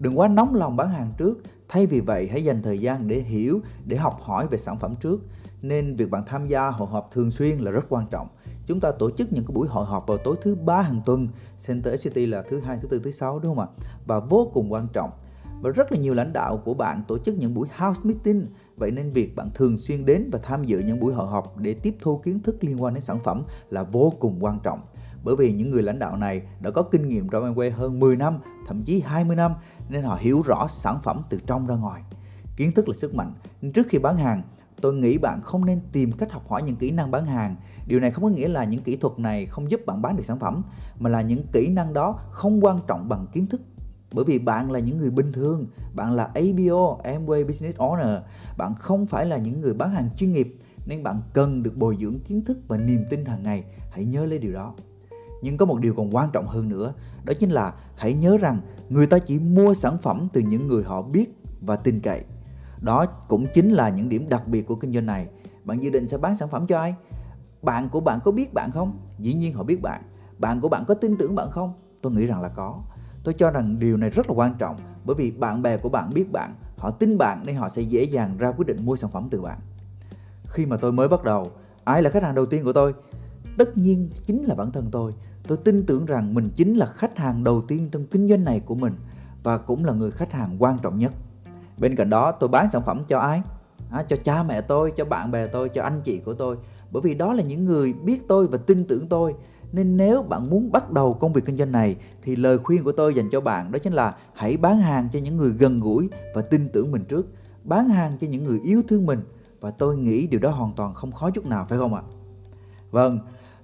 Đừng 0.00 0.18
quá 0.18 0.28
nóng 0.28 0.54
lòng 0.54 0.76
bán 0.76 0.88
hàng 0.88 1.12
trước. 1.16 1.38
Thay 1.68 1.86
vì 1.86 2.00
vậy 2.00 2.28
hãy 2.32 2.44
dành 2.44 2.62
thời 2.62 2.78
gian 2.78 3.08
để 3.08 3.20
hiểu 3.20 3.60
để 3.86 3.96
học 3.96 4.20
hỏi 4.22 4.46
về 4.50 4.58
sản 4.58 4.78
phẩm 4.78 4.94
trước. 5.00 5.20
Nên 5.62 5.96
việc 5.96 6.10
bạn 6.10 6.22
tham 6.26 6.46
gia 6.46 6.68
hội 6.68 6.88
họp 6.88 7.10
thường 7.12 7.30
xuyên 7.30 7.58
là 7.58 7.70
rất 7.70 7.86
quan 7.88 8.06
trọng. 8.10 8.28
Chúng 8.66 8.80
ta 8.80 8.90
tổ 8.98 9.10
chức 9.10 9.32
những 9.32 9.44
cái 9.44 9.54
buổi 9.54 9.68
hội 9.68 9.86
họp 9.86 10.06
vào 10.06 10.18
tối 10.18 10.36
thứ 10.42 10.54
ba 10.54 10.82
hàng 10.82 11.00
tuần 11.06 11.28
Center 11.66 12.02
City 12.02 12.26
là 12.26 12.42
thứ 12.42 12.60
hai 12.60 12.78
thứ 12.82 12.88
tư 12.88 13.00
thứ 13.04 13.10
sáu 13.10 13.38
đúng 13.38 13.56
không 13.56 13.64
ạ? 13.64 13.84
Và 14.06 14.20
vô 14.20 14.50
cùng 14.54 14.72
quan 14.72 14.88
trọng 14.92 15.10
và 15.62 15.70
rất 15.70 15.92
là 15.92 15.98
nhiều 15.98 16.14
lãnh 16.14 16.32
đạo 16.32 16.56
của 16.56 16.74
bạn 16.74 17.02
tổ 17.08 17.18
chức 17.18 17.38
những 17.38 17.54
buổi 17.54 17.68
house 17.76 18.00
meeting. 18.04 18.46
Vậy 18.76 18.90
nên 18.90 19.12
việc 19.12 19.36
bạn 19.36 19.50
thường 19.54 19.78
xuyên 19.78 20.06
đến 20.06 20.30
và 20.32 20.38
tham 20.42 20.64
dự 20.64 20.78
những 20.78 21.00
buổi 21.00 21.14
hội 21.14 21.28
họp 21.28 21.58
để 21.58 21.74
tiếp 21.74 21.96
thu 22.00 22.18
kiến 22.18 22.40
thức 22.42 22.56
liên 22.60 22.82
quan 22.82 22.94
đến 22.94 23.02
sản 23.02 23.18
phẩm 23.18 23.42
là 23.70 23.82
vô 23.82 24.12
cùng 24.20 24.44
quan 24.44 24.58
trọng. 24.62 24.80
Bởi 25.24 25.36
vì 25.36 25.52
những 25.52 25.70
người 25.70 25.82
lãnh 25.82 25.98
đạo 25.98 26.16
này 26.16 26.42
đã 26.60 26.70
có 26.70 26.82
kinh 26.82 27.08
nghiệm 27.08 27.28
trong 27.28 27.54
Amway 27.54 27.72
hơn 27.72 28.00
10 28.00 28.16
năm, 28.16 28.38
thậm 28.66 28.82
chí 28.82 29.00
20 29.00 29.36
năm 29.36 29.54
nên 29.90 30.02
họ 30.02 30.18
hiểu 30.20 30.42
rõ 30.42 30.66
sản 30.68 31.00
phẩm 31.02 31.22
từ 31.30 31.38
trong 31.46 31.66
ra 31.66 31.74
ngoài. 31.74 32.02
Kiến 32.56 32.72
thức 32.72 32.88
là 32.88 32.94
sức 32.94 33.14
mạnh. 33.14 33.34
Trước 33.74 33.86
khi 33.88 33.98
bán 33.98 34.16
hàng, 34.16 34.42
tôi 34.80 34.94
nghĩ 34.94 35.18
bạn 35.18 35.42
không 35.42 35.64
nên 35.64 35.80
tìm 35.92 36.12
cách 36.12 36.32
học 36.32 36.48
hỏi 36.48 36.62
những 36.62 36.76
kỹ 36.76 36.90
năng 36.90 37.10
bán 37.10 37.26
hàng. 37.26 37.56
Điều 37.86 38.00
này 38.00 38.10
không 38.10 38.24
có 38.24 38.30
nghĩa 38.30 38.48
là 38.48 38.64
những 38.64 38.82
kỹ 38.82 38.96
thuật 38.96 39.18
này 39.18 39.46
không 39.46 39.70
giúp 39.70 39.80
bạn 39.86 40.02
bán 40.02 40.16
được 40.16 40.24
sản 40.24 40.38
phẩm, 40.38 40.62
mà 40.98 41.10
là 41.10 41.22
những 41.22 41.42
kỹ 41.52 41.68
năng 41.68 41.92
đó 41.92 42.18
không 42.30 42.64
quan 42.64 42.78
trọng 42.86 43.08
bằng 43.08 43.26
kiến 43.32 43.46
thức 43.46 43.60
bởi 44.12 44.24
vì 44.24 44.38
bạn 44.38 44.70
là 44.70 44.80
những 44.80 44.98
người 44.98 45.10
bình 45.10 45.32
thường 45.32 45.66
bạn 45.94 46.12
là 46.12 46.24
ABO 46.24 46.98
Amway 47.04 47.46
Business 47.46 47.78
Owner 47.78 48.20
bạn 48.58 48.74
không 48.74 49.06
phải 49.06 49.26
là 49.26 49.36
những 49.36 49.60
người 49.60 49.74
bán 49.74 49.90
hàng 49.90 50.08
chuyên 50.16 50.32
nghiệp 50.32 50.56
nên 50.86 51.02
bạn 51.02 51.20
cần 51.32 51.62
được 51.62 51.76
bồi 51.76 51.96
dưỡng 52.00 52.18
kiến 52.20 52.44
thức 52.44 52.58
và 52.68 52.76
niềm 52.76 53.04
tin 53.10 53.24
hàng 53.24 53.42
ngày 53.42 53.64
hãy 53.90 54.04
nhớ 54.04 54.26
lấy 54.26 54.38
điều 54.38 54.52
đó 54.52 54.74
nhưng 55.42 55.56
có 55.56 55.66
một 55.66 55.80
điều 55.80 55.94
còn 55.94 56.16
quan 56.16 56.30
trọng 56.32 56.46
hơn 56.46 56.68
nữa 56.68 56.94
đó 57.24 57.32
chính 57.40 57.50
là 57.50 57.74
hãy 57.96 58.14
nhớ 58.14 58.36
rằng 58.36 58.60
người 58.88 59.06
ta 59.06 59.18
chỉ 59.18 59.38
mua 59.38 59.74
sản 59.74 59.98
phẩm 59.98 60.28
từ 60.32 60.40
những 60.40 60.66
người 60.66 60.84
họ 60.84 61.02
biết 61.02 61.26
và 61.60 61.76
tin 61.76 62.00
cậy. 62.00 62.24
Đó 62.80 63.06
cũng 63.28 63.46
chính 63.54 63.70
là 63.70 63.88
những 63.88 64.08
điểm 64.08 64.28
đặc 64.28 64.48
biệt 64.48 64.66
của 64.66 64.74
kinh 64.74 64.92
doanh 64.92 65.06
này. 65.06 65.26
Bạn 65.64 65.82
dự 65.82 65.90
định 65.90 66.06
sẽ 66.06 66.18
bán 66.18 66.36
sản 66.36 66.48
phẩm 66.48 66.66
cho 66.66 66.78
ai? 66.78 66.94
Bạn 67.62 67.88
của 67.88 68.00
bạn 68.00 68.18
có 68.24 68.30
biết 68.30 68.54
bạn 68.54 68.70
không? 68.70 68.98
Dĩ 69.18 69.34
nhiên 69.34 69.54
họ 69.54 69.62
biết 69.62 69.82
bạn. 69.82 70.02
Bạn 70.38 70.60
của 70.60 70.68
bạn 70.68 70.84
có 70.88 70.94
tin 70.94 71.16
tưởng 71.16 71.34
bạn 71.34 71.50
không? 71.50 71.72
Tôi 72.02 72.12
nghĩ 72.12 72.26
rằng 72.26 72.40
là 72.40 72.48
có. 72.48 72.80
Tôi 73.24 73.34
cho 73.34 73.50
rằng 73.50 73.78
điều 73.78 73.96
này 73.96 74.10
rất 74.10 74.28
là 74.28 74.34
quan 74.34 74.54
trọng 74.58 74.76
bởi 75.04 75.16
vì 75.16 75.30
bạn 75.30 75.62
bè 75.62 75.76
của 75.76 75.88
bạn 75.88 76.10
biết 76.14 76.32
bạn, 76.32 76.54
họ 76.76 76.90
tin 76.90 77.18
bạn 77.18 77.42
nên 77.46 77.56
họ 77.56 77.68
sẽ 77.68 77.82
dễ 77.82 78.04
dàng 78.04 78.38
ra 78.38 78.52
quyết 78.52 78.66
định 78.66 78.84
mua 78.84 78.96
sản 78.96 79.10
phẩm 79.10 79.28
từ 79.30 79.40
bạn. 79.40 79.58
Khi 80.46 80.66
mà 80.66 80.76
tôi 80.76 80.92
mới 80.92 81.08
bắt 81.08 81.24
đầu, 81.24 81.50
ai 81.84 82.02
là 82.02 82.10
khách 82.10 82.22
hàng 82.22 82.34
đầu 82.34 82.46
tiên 82.46 82.64
của 82.64 82.72
tôi? 82.72 82.94
Tất 83.58 83.78
nhiên 83.78 84.10
chính 84.26 84.44
là 84.44 84.54
bản 84.54 84.70
thân 84.72 84.88
tôi 84.92 85.12
tôi 85.50 85.58
tin 85.64 85.86
tưởng 85.86 86.06
rằng 86.06 86.34
mình 86.34 86.50
chính 86.56 86.74
là 86.74 86.86
khách 86.86 87.18
hàng 87.18 87.44
đầu 87.44 87.62
tiên 87.68 87.88
trong 87.92 88.06
kinh 88.06 88.28
doanh 88.28 88.44
này 88.44 88.60
của 88.60 88.74
mình 88.74 88.92
và 89.42 89.58
cũng 89.58 89.84
là 89.84 89.92
người 89.92 90.10
khách 90.10 90.32
hàng 90.32 90.56
quan 90.58 90.78
trọng 90.82 90.98
nhất. 90.98 91.12
Bên 91.78 91.96
cạnh 91.96 92.10
đó 92.10 92.32
tôi 92.32 92.48
bán 92.48 92.70
sản 92.70 92.82
phẩm 92.86 93.02
cho 93.08 93.18
ai? 93.18 93.42
À, 93.90 94.02
cho 94.02 94.16
cha 94.24 94.42
mẹ 94.42 94.60
tôi 94.60 94.92
cho 94.96 95.04
bạn 95.04 95.30
bè 95.30 95.46
tôi 95.46 95.68
cho 95.68 95.82
anh 95.82 96.00
chị 96.04 96.18
của 96.18 96.34
tôi. 96.34 96.56
Bởi 96.90 97.00
vì 97.00 97.14
đó 97.14 97.32
là 97.32 97.42
những 97.42 97.64
người 97.64 97.92
biết 97.92 98.28
tôi 98.28 98.46
và 98.46 98.58
tin 98.58 98.84
tưởng 98.84 99.08
tôi. 99.08 99.34
Nên 99.72 99.96
nếu 99.96 100.22
bạn 100.22 100.50
muốn 100.50 100.72
bắt 100.72 100.90
đầu 100.90 101.14
công 101.14 101.32
việc 101.32 101.44
kinh 101.46 101.58
doanh 101.58 101.72
này 101.72 101.96
thì 102.22 102.36
lời 102.36 102.58
khuyên 102.58 102.84
của 102.84 102.92
tôi 102.92 103.14
dành 103.14 103.30
cho 103.30 103.40
bạn 103.40 103.72
đó 103.72 103.78
chính 103.78 103.92
là 103.92 104.16
hãy 104.34 104.56
bán 104.56 104.78
hàng 104.78 105.08
cho 105.12 105.18
những 105.18 105.36
người 105.36 105.50
gần 105.50 105.80
gũi 105.80 106.10
và 106.34 106.42
tin 106.42 106.68
tưởng 106.72 106.92
mình 106.92 107.04
trước. 107.04 107.26
Bán 107.64 107.88
hàng 107.88 108.18
cho 108.20 108.26
những 108.26 108.44
người 108.44 108.60
yêu 108.64 108.82
thương 108.88 109.06
mình. 109.06 109.20
Và 109.60 109.70
tôi 109.70 109.96
nghĩ 109.96 110.26
điều 110.26 110.40
đó 110.40 110.50
hoàn 110.50 110.72
toàn 110.76 110.94
không 110.94 111.12
khó 111.12 111.30
chút 111.30 111.46
nào 111.46 111.66
phải 111.68 111.78
không 111.78 111.94
ạ? 111.94 112.02
Vâng 112.90 113.18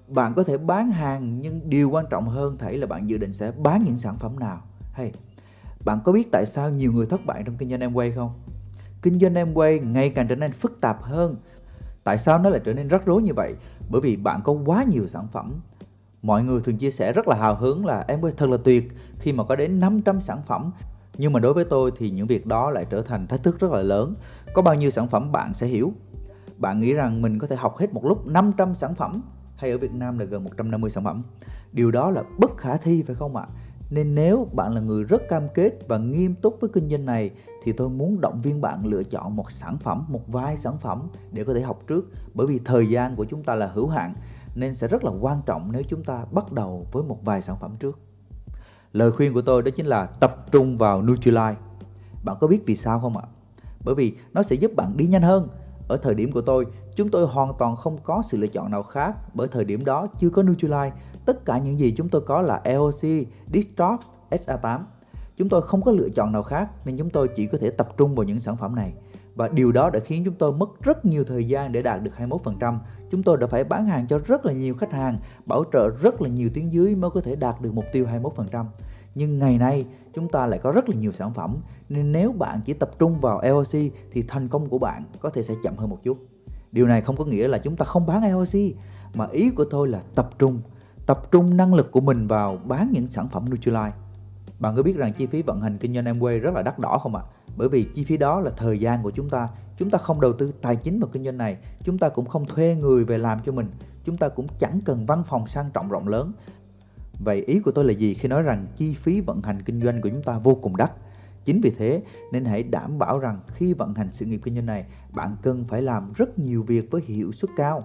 bạn 0.09 0.35
có 0.35 0.45
thể 0.45 0.59
bán 0.59 0.91
hàng, 0.91 1.41
nhưng 1.41 1.71
điều 1.71 1.91
quan 1.91 2.07
trọng 2.11 2.29
hơn 2.29 2.59
thể 2.59 2.77
là 2.77 2.87
bạn 2.87 3.11
dự 3.11 3.19
định 3.19 3.33
sẽ 3.33 3.53
bán 3.59 3.85
những 3.85 3.99
sản 3.99 4.17
phẩm 4.17 4.39
nào. 4.39 4.61
Hay, 4.93 5.13
bạn 5.85 6.01
có 6.05 6.13
biết 6.13 6.33
tại 6.33 6.47
sao 6.47 6.71
nhiều 6.71 6.93
người 6.93 7.07
thất 7.07 7.27
bại 7.27 7.43
trong 7.47 7.57
kinh 7.57 7.71
doanh 7.71 7.81
Amway 7.81 8.13
không? 8.15 8.31
Kinh 9.03 9.19
doanh 9.19 9.35
Amway 9.35 9.91
ngày 9.91 10.11
càng 10.11 10.29
trở 10.29 10.37
nên 10.37 10.53
phức 10.53 10.81
tạp 10.81 11.03
hơn. 11.03 11.37
Tại 12.05 12.19
sao 12.19 12.39
nó 12.39 12.51
lại 12.51 12.61
trở 12.65 12.75
nên 12.75 12.89
rắc 12.89 13.07
rối 13.07 13.23
như 13.23 13.35
vậy? 13.35 13.55
Bởi 13.91 14.01
vì 14.01 14.17
bạn 14.17 14.41
có 14.45 14.53
quá 14.67 14.85
nhiều 14.85 15.07
sản 15.07 15.29
phẩm. 15.33 15.61
Mọi 16.23 16.45
người 16.45 16.61
thường 16.61 16.77
chia 16.77 16.91
sẻ 16.91 17.13
rất 17.13 17.29
là 17.29 17.37
hào 17.37 17.55
hứng 17.55 17.87
là 17.87 18.05
em 18.09 18.21
quay 18.21 18.33
thật 18.37 18.51
là 18.51 18.57
tuyệt 18.65 18.93
khi 19.19 19.33
mà 19.33 19.45
có 19.45 19.57
đến 19.57 19.81
500 19.81 20.21
sản 20.21 20.43
phẩm. 20.47 20.71
Nhưng 21.19 21.33
mà 21.33 21.41
đối 21.41 21.55
với 21.55 21.65
tôi 21.65 21.93
thì 21.97 22.11
những 22.11 22.27
việc 22.27 22.47
đó 22.47 22.71
lại 22.71 22.87
trở 22.91 23.03
thành 23.03 23.27
thách 23.27 23.43
thức 23.43 23.61
rất 23.61 23.73
là 23.73 23.83
lớn. 23.83 24.15
Có 24.55 24.63
bao 24.63 24.75
nhiêu 24.75 24.91
sản 24.91 25.09
phẩm 25.09 25.33
bạn 25.33 25.55
sẽ 25.55 25.67
hiểu? 25.67 25.93
Bạn 26.59 26.81
nghĩ 26.81 26.93
rằng 26.93 27.23
mình 27.23 27.39
có 27.39 27.47
thể 27.47 27.57
học 27.57 27.77
hết 27.77 27.93
một 27.93 28.05
lúc 28.05 28.27
500 28.27 28.75
sản 28.75 28.95
phẩm? 28.95 29.23
Hay 29.57 29.71
ở 29.71 29.79
Việt 29.79 29.93
Nam 29.93 30.19
là 30.19 30.25
gần 30.25 30.45
150 30.45 30.91
sản 30.91 31.05
phẩm 31.05 31.23
điều 31.73 31.91
đó 31.91 32.11
là 32.11 32.23
bất 32.39 32.57
khả 32.57 32.77
thi, 32.77 33.03
phải 33.03 33.17
không 33.17 33.37
ạ 33.37 33.47
nên 33.91 34.15
nếu 34.15 34.49
bạn 34.53 34.75
là 34.75 34.81
người 34.81 35.05
rất 35.05 35.29
cam 35.29 35.49
kết 35.55 35.73
và 35.89 35.99
nghiêm 35.99 36.35
túc 36.35 36.61
với 36.61 36.71
kinh 36.73 36.91
doanh 36.91 37.05
này, 37.05 37.31
thì 37.63 37.73
tôi 37.73 37.89
muốn 37.89 38.21
động 38.21 38.41
viên 38.41 38.61
bạn 38.61 38.87
lựa 38.87 39.03
chọn 39.03 39.37
một 39.37 39.51
sản 39.51 39.79
phẩm, 39.79 40.05
một 40.09 40.23
vài 40.27 40.59
sản 40.59 40.79
phẩm 40.79 41.09
để 41.33 41.45
có 41.45 41.55
thể 41.55 41.61
học 41.61 41.79
trước 41.87 42.05
bởi 42.35 42.47
vì 42.47 42.59
thời 42.65 42.87
gian 42.87 43.17
của 43.17 43.25
chúng 43.25 43.43
ta 43.43 43.55
là 43.55 43.67
hữu 43.67 43.89
hạn, 43.89 44.15
nên 44.55 44.75
sẽ 44.75 44.89
rất 44.89 45.05
là 45.05 45.11
quan 45.21 45.41
trọng 45.47 45.73
nếu 45.73 45.83
chúng 45.89 46.05
ta 46.05 46.25
bắt 46.33 46.53
đầu 46.53 46.87
với 46.93 47.03
một 47.03 47.25
vài 47.25 47.43
sản 47.43 47.57
phẩm 47.61 47.77
trước. 47.79 47.99
Lời 48.93 49.13
khuyên 49.13 49.35
của 49.35 49.43
tôi 49.43 49.63
đó 49.63 49.71
chính 49.77 49.87
là 49.87 50.07
tập 50.07 50.47
trung 50.53 50.79
vào 50.79 51.03
Nutrilite. 51.03 51.57
Bạn 52.25 52.37
có 52.41 52.47
biết 52.47 52.63
vì 52.67 52.77
sao 52.77 53.01
không 53.01 53.17
ạ? 53.17 53.25
Bởi 53.85 53.95
vì 53.95 54.17
nó 54.33 54.43
sẽ 54.43 54.57
giúp 54.57 54.73
bạn 54.77 54.97
đi 54.97 55.07
nhanh 55.07 55.23
hơn. 55.23 55.49
Ở 55.89 55.97
thời 55.97 56.15
điểm 56.15 56.33
của 56.33 56.41
tôi, 56.41 56.67
chúng 56.97 57.11
tôi 57.11 57.27
hoàn 57.27 57.53
toàn 57.59 57.77
không 57.77 57.99
có 58.05 58.23
sự 58.27 58.39
lựa 58.39 58.47
chọn 58.47 58.71
nào 58.71 58.83
khác 58.83 59.17
bởi 59.35 59.49
thời 59.49 59.65
điểm 59.65 59.85
đó 59.85 60.07
chưa 60.19 60.31
có 60.31 60.43
Nutrilite. 60.43 60.93
Tất 61.27 61.45
cả 61.45 61.59
những 61.59 61.79
gì 61.79 61.95
chúng 61.97 62.09
tôi 62.09 62.21
có 62.21 62.43
là 62.43 62.61
EOC, 62.65 63.27
Distrops, 63.53 64.07
SA8. 64.31 64.81
Chúng 65.37 65.49
tôi 65.49 65.63
không 65.63 65.83
có 65.83 65.93
lựa 65.93 66.09
chọn 66.09 66.33
nào 66.33 66.43
khác 66.43 66.71
nên 66.85 66.97
chúng 66.97 67.11
tôi 67.11 67.29
chỉ 67.37 67.47
có 67.47 67.59
thể 67.59 67.71
tập 67.71 67.89
trung 67.97 68.15
vào 68.15 68.25
những 68.25 68.41
sản 68.41 68.57
phẩm 68.57 68.75
này 68.75 68.93
và 69.37 69.49
điều 69.49 69.73
đó 69.73 69.91
đã 69.91 70.01
khiến 70.01 70.23
chúng 70.25 70.35
tôi 70.35 70.53
mất 70.53 70.83
rất 70.83 71.05
nhiều 71.05 71.25
thời 71.25 71.49
gian 71.49 71.73
để 71.73 71.83
đạt 71.83 72.03
được 72.03 72.11
21%. 72.19 72.79
Chúng 73.11 73.23
tôi 73.23 73.37
đã 73.37 73.47
phải 73.47 73.65
bán 73.65 73.87
hàng 73.87 74.07
cho 74.07 74.19
rất 74.19 74.47
là 74.47 74.53
nhiều 74.53 74.75
khách 74.75 74.93
hàng, 74.93 75.19
bảo 75.47 75.65
trợ 75.73 75.89
rất 75.89 76.23
là 76.23 76.29
nhiều 76.29 76.51
tiếng 76.55 76.73
dưới 76.73 76.95
mới 76.95 77.11
có 77.11 77.21
thể 77.21 77.37
đạt 77.37 77.61
được 77.61 77.75
mục 77.75 77.85
tiêu 77.93 78.07
21%. 78.23 78.65
Nhưng 79.19 79.39
ngày 79.39 79.59
nay 79.59 79.85
chúng 80.15 80.29
ta 80.29 80.47
lại 80.47 80.61
có 80.63 80.73
rất 80.73 80.89
là 80.89 80.97
nhiều 80.97 81.13
sản 81.13 81.35
phẩm 81.35 81.57
nên 81.89 82.13
nếu 82.13 82.33
bạn 82.33 82.61
chỉ 82.65 82.73
tập 82.73 82.91
trung 82.99 83.21
vào 83.21 83.39
EOC 83.39 83.93
thì 84.13 84.23
thành 84.29 84.49
công 84.49 84.69
của 84.69 84.79
bạn 84.79 85.05
có 85.21 85.31
thể 85.31 85.43
sẽ 85.43 85.55
chậm 85.63 85.77
hơn 85.77 85.91
một 85.91 85.99
chút. 86.03 86.19
Điều 86.73 86.87
này 86.87 87.01
không 87.01 87.17
có 87.17 87.25
nghĩa 87.25 87.49
là 87.49 87.59
chúng 87.59 87.77
ta 87.77 87.85
không 87.85 88.07
bán 88.07 88.23
EOC 88.23 88.77
mà 89.15 89.27
ý 89.33 89.51
của 89.51 89.65
tôi 89.65 89.89
là 89.89 90.03
tập 90.15 90.31
trung, 90.39 90.61
tập 91.07 91.33
trung 91.33 91.57
năng 91.57 91.75
lực 91.75 91.91
của 91.93 92.01
mình 92.01 92.27
vào 92.27 92.59
bán 92.65 92.91
những 92.93 93.07
sản 93.07 93.29
phẩm 93.29 93.51
Nutrilite. 93.51 93.93
Bạn 94.59 94.77
có 94.77 94.83
biết 94.83 94.97
rằng 94.97 95.13
chi 95.13 95.27
phí 95.27 95.43
vận 95.43 95.61
hành 95.61 95.79
kinh 95.79 95.95
doanh 95.95 96.05
Amway 96.05 96.41
rất 96.41 96.55
là 96.55 96.63
đắt 96.63 96.79
đỏ 96.79 96.99
không 96.99 97.17
ạ? 97.17 97.23
À? 97.25 97.31
bởi 97.57 97.69
vì 97.69 97.85
chi 97.85 98.05
phí 98.05 98.17
đó 98.17 98.41
là 98.41 98.51
thời 98.57 98.79
gian 98.79 99.03
của 99.03 99.11
chúng 99.11 99.31
ta 99.31 99.49
chúng 99.79 99.91
ta 99.91 99.99
không 99.99 100.21
đầu 100.21 100.33
tư 100.33 100.53
tài 100.63 100.77
chính 100.77 101.01
vào 101.01 101.11
kinh 101.13 101.25
doanh 101.25 101.39
này 101.39 101.57
chúng 101.85 101.99
ta 101.99 102.09
cũng 102.09 102.27
không 102.27 102.47
thuê 102.47 102.77
người 102.81 103.05
về 103.05 103.19
làm 103.19 103.41
cho 103.47 103.53
mình 103.53 103.71
chúng 104.05 104.17
ta 104.17 104.29
cũng 104.29 104.47
chẳng 104.59 104.81
cần 104.85 105.07
văn 105.07 105.23
phòng 105.27 105.47
sang 105.47 105.71
trọng 105.75 105.89
rộng 105.89 106.09
lớn 106.09 106.33
vậy 107.19 107.45
ý 107.47 107.61
của 107.61 107.71
tôi 107.71 107.85
là 107.85 107.93
gì 107.93 108.15
khi 108.15 108.29
nói 108.29 108.43
rằng 108.43 108.67
chi 108.77 108.95
phí 108.95 109.21
vận 109.21 109.43
hành 109.43 109.63
kinh 109.63 109.83
doanh 109.83 110.01
của 110.01 110.09
chúng 110.09 110.23
ta 110.23 110.39
vô 110.39 110.55
cùng 110.55 110.77
đắt 110.77 110.93
chính 111.45 111.61
vì 111.61 111.71
thế 111.71 112.03
nên 112.33 112.45
hãy 112.45 112.63
đảm 112.63 112.99
bảo 112.99 113.19
rằng 113.19 113.41
khi 113.47 113.73
vận 113.73 113.95
hành 113.95 114.09
sự 114.13 114.27
nghiệp 114.27 114.41
kinh 114.45 114.55
doanh 114.55 114.67
này 114.67 114.85
bạn 115.15 115.37
cần 115.43 115.65
phải 115.69 115.83
làm 115.83 116.13
rất 116.13 116.39
nhiều 116.39 116.63
việc 116.63 116.91
với 116.91 117.03
hiệu 117.07 117.33
suất 117.33 117.51
cao 117.57 117.85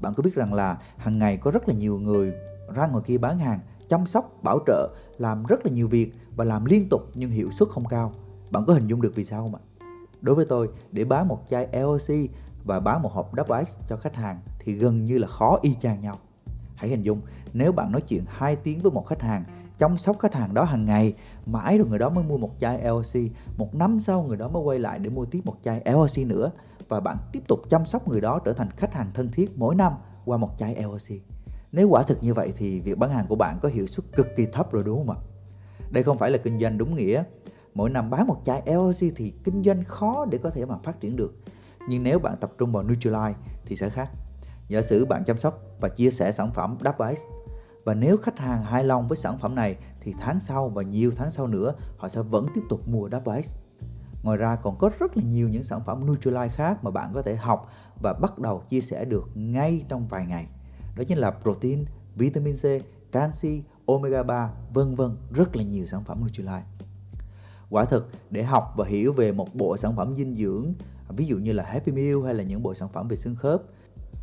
bạn 0.00 0.14
có 0.16 0.22
biết 0.22 0.34
rằng 0.34 0.54
là 0.54 0.78
hàng 0.96 1.18
ngày 1.18 1.36
có 1.36 1.50
rất 1.50 1.68
là 1.68 1.74
nhiều 1.74 1.98
người 1.98 2.32
ra 2.74 2.86
ngoài 2.86 3.04
kia 3.06 3.18
bán 3.18 3.38
hàng 3.38 3.60
chăm 3.88 4.06
sóc 4.06 4.42
bảo 4.42 4.58
trợ 4.66 4.94
làm 5.18 5.44
rất 5.44 5.66
là 5.66 5.72
nhiều 5.72 5.88
việc 5.88 6.12
và 6.36 6.44
làm 6.44 6.64
liên 6.64 6.88
tục 6.88 7.02
nhưng 7.14 7.30
hiệu 7.30 7.50
suất 7.50 7.68
không 7.68 7.84
cao 7.84 8.12
bạn 8.52 8.64
có 8.66 8.72
hình 8.74 8.86
dung 8.86 9.02
được 9.02 9.14
vì 9.14 9.24
sao 9.24 9.42
không 9.42 9.54
ạ? 9.54 9.62
Đối 10.20 10.34
với 10.34 10.44
tôi, 10.48 10.68
để 10.92 11.04
bán 11.04 11.28
một 11.28 11.46
chai 11.50 11.68
LOC 11.72 12.30
và 12.64 12.80
bán 12.80 13.02
một 13.02 13.12
hộp 13.12 13.30
double 13.36 13.64
X 13.64 13.78
cho 13.88 13.96
khách 13.96 14.16
hàng 14.16 14.40
thì 14.58 14.72
gần 14.72 15.04
như 15.04 15.18
là 15.18 15.28
khó 15.28 15.58
y 15.62 15.74
chang 15.74 16.00
nhau. 16.00 16.18
Hãy 16.82 16.90
hình 16.90 17.02
dung, 17.02 17.20
nếu 17.52 17.72
bạn 17.72 17.92
nói 17.92 18.00
chuyện 18.00 18.24
2 18.28 18.56
tiếng 18.56 18.78
với 18.78 18.92
một 18.92 19.06
khách 19.06 19.22
hàng, 19.22 19.44
chăm 19.78 19.98
sóc 19.98 20.18
khách 20.18 20.34
hàng 20.34 20.54
đó 20.54 20.64
hàng 20.64 20.84
ngày, 20.84 21.14
mãi 21.46 21.78
rồi 21.78 21.86
người 21.88 21.98
đó 21.98 22.08
mới 22.08 22.24
mua 22.24 22.38
một 22.38 22.50
chai 22.58 22.82
LOC 22.84 23.32
một 23.56 23.74
năm 23.74 24.00
sau 24.00 24.22
người 24.22 24.36
đó 24.36 24.48
mới 24.48 24.62
quay 24.62 24.78
lại 24.78 24.98
để 24.98 25.10
mua 25.10 25.24
tiếp 25.24 25.40
một 25.44 25.56
chai 25.62 25.82
LOC 25.84 26.26
nữa, 26.26 26.50
và 26.88 27.00
bạn 27.00 27.16
tiếp 27.32 27.42
tục 27.48 27.60
chăm 27.70 27.84
sóc 27.84 28.08
người 28.08 28.20
đó 28.20 28.38
trở 28.44 28.52
thành 28.52 28.70
khách 28.70 28.94
hàng 28.94 29.10
thân 29.14 29.30
thiết 29.32 29.58
mỗi 29.58 29.74
năm 29.74 29.92
qua 30.24 30.36
một 30.36 30.50
chai 30.58 30.82
LOC 30.82 31.20
nếu 31.72 31.88
quả 31.88 32.02
thực 32.02 32.22
như 32.22 32.34
vậy 32.34 32.52
thì 32.56 32.80
việc 32.80 32.98
bán 32.98 33.10
hàng 33.10 33.26
của 33.28 33.36
bạn 33.36 33.58
có 33.62 33.68
hiệu 33.68 33.86
suất 33.86 34.04
cực 34.16 34.26
kỳ 34.36 34.46
thấp 34.52 34.72
rồi, 34.72 34.82
đúng 34.84 34.98
không 34.98 35.16
ạ? 35.16 35.18
Đây 35.90 36.02
không 36.02 36.18
phải 36.18 36.30
là 36.30 36.38
kinh 36.38 36.60
doanh 36.60 36.78
đúng 36.78 36.94
nghĩa. 36.94 37.22
Mỗi 37.74 37.90
năm 37.90 38.10
bán 38.10 38.26
một 38.26 38.40
chai 38.44 38.62
LOC 38.66 39.14
thì 39.16 39.32
kinh 39.44 39.62
doanh 39.64 39.84
khó 39.84 40.26
để 40.30 40.38
có 40.38 40.50
thể 40.50 40.66
mà 40.66 40.76
phát 40.82 41.00
triển 41.00 41.16
được. 41.16 41.34
Nhưng 41.88 42.02
nếu 42.02 42.18
bạn 42.18 42.36
tập 42.40 42.52
trung 42.58 42.72
vào 42.72 42.82
Nutrilite 42.82 43.34
thì 43.66 43.76
sẽ 43.76 43.90
khác 43.90 44.10
giả 44.72 44.82
sử 44.82 45.04
bạn 45.04 45.24
chăm 45.24 45.38
sóc 45.38 45.60
và 45.80 45.88
chia 45.88 46.10
sẻ 46.10 46.32
sản 46.32 46.52
phẩm 46.52 46.76
Double 46.84 47.14
X 47.14 47.18
và 47.84 47.94
nếu 47.94 48.16
khách 48.16 48.38
hàng 48.38 48.62
hài 48.62 48.84
lòng 48.84 49.08
với 49.08 49.16
sản 49.16 49.38
phẩm 49.38 49.54
này 49.54 49.76
thì 50.00 50.14
tháng 50.18 50.40
sau 50.40 50.68
và 50.68 50.82
nhiều 50.82 51.10
tháng 51.16 51.30
sau 51.30 51.46
nữa 51.46 51.74
họ 51.98 52.08
sẽ 52.08 52.22
vẫn 52.22 52.46
tiếp 52.54 52.60
tục 52.68 52.88
mua 52.88 53.08
Double 53.12 53.42
X. 53.42 53.56
Ngoài 54.22 54.36
ra 54.36 54.56
còn 54.56 54.78
có 54.78 54.90
rất 54.98 55.16
là 55.16 55.22
nhiều 55.22 55.48
những 55.48 55.62
sản 55.62 55.80
phẩm 55.86 56.06
Nutrilite 56.06 56.48
khác 56.48 56.84
mà 56.84 56.90
bạn 56.90 57.10
có 57.14 57.22
thể 57.22 57.36
học 57.36 57.70
và 58.02 58.12
bắt 58.12 58.38
đầu 58.38 58.62
chia 58.68 58.80
sẻ 58.80 59.04
được 59.04 59.28
ngay 59.34 59.84
trong 59.88 60.08
vài 60.08 60.26
ngày. 60.26 60.46
Đó 60.96 61.04
chính 61.08 61.18
là 61.18 61.30
protein, 61.30 61.84
vitamin 62.16 62.54
C, 62.56 62.64
canxi, 63.12 63.62
omega 63.86 64.22
3, 64.22 64.50
vân 64.74 64.94
vân, 64.94 65.16
rất 65.30 65.56
là 65.56 65.62
nhiều 65.62 65.86
sản 65.86 66.04
phẩm 66.04 66.20
Nutrilite. 66.20 66.64
Quả 67.70 67.84
thực 67.84 68.08
để 68.30 68.42
học 68.42 68.74
và 68.76 68.86
hiểu 68.86 69.12
về 69.12 69.32
một 69.32 69.54
bộ 69.54 69.76
sản 69.76 69.96
phẩm 69.96 70.14
dinh 70.16 70.36
dưỡng, 70.36 70.74
ví 71.08 71.26
dụ 71.26 71.38
như 71.38 71.52
là 71.52 71.64
Happy 71.64 71.92
Meal 71.92 72.24
hay 72.24 72.34
là 72.34 72.44
những 72.44 72.62
bộ 72.62 72.74
sản 72.74 72.88
phẩm 72.88 73.08
về 73.08 73.16
xương 73.16 73.34
khớp 73.34 73.62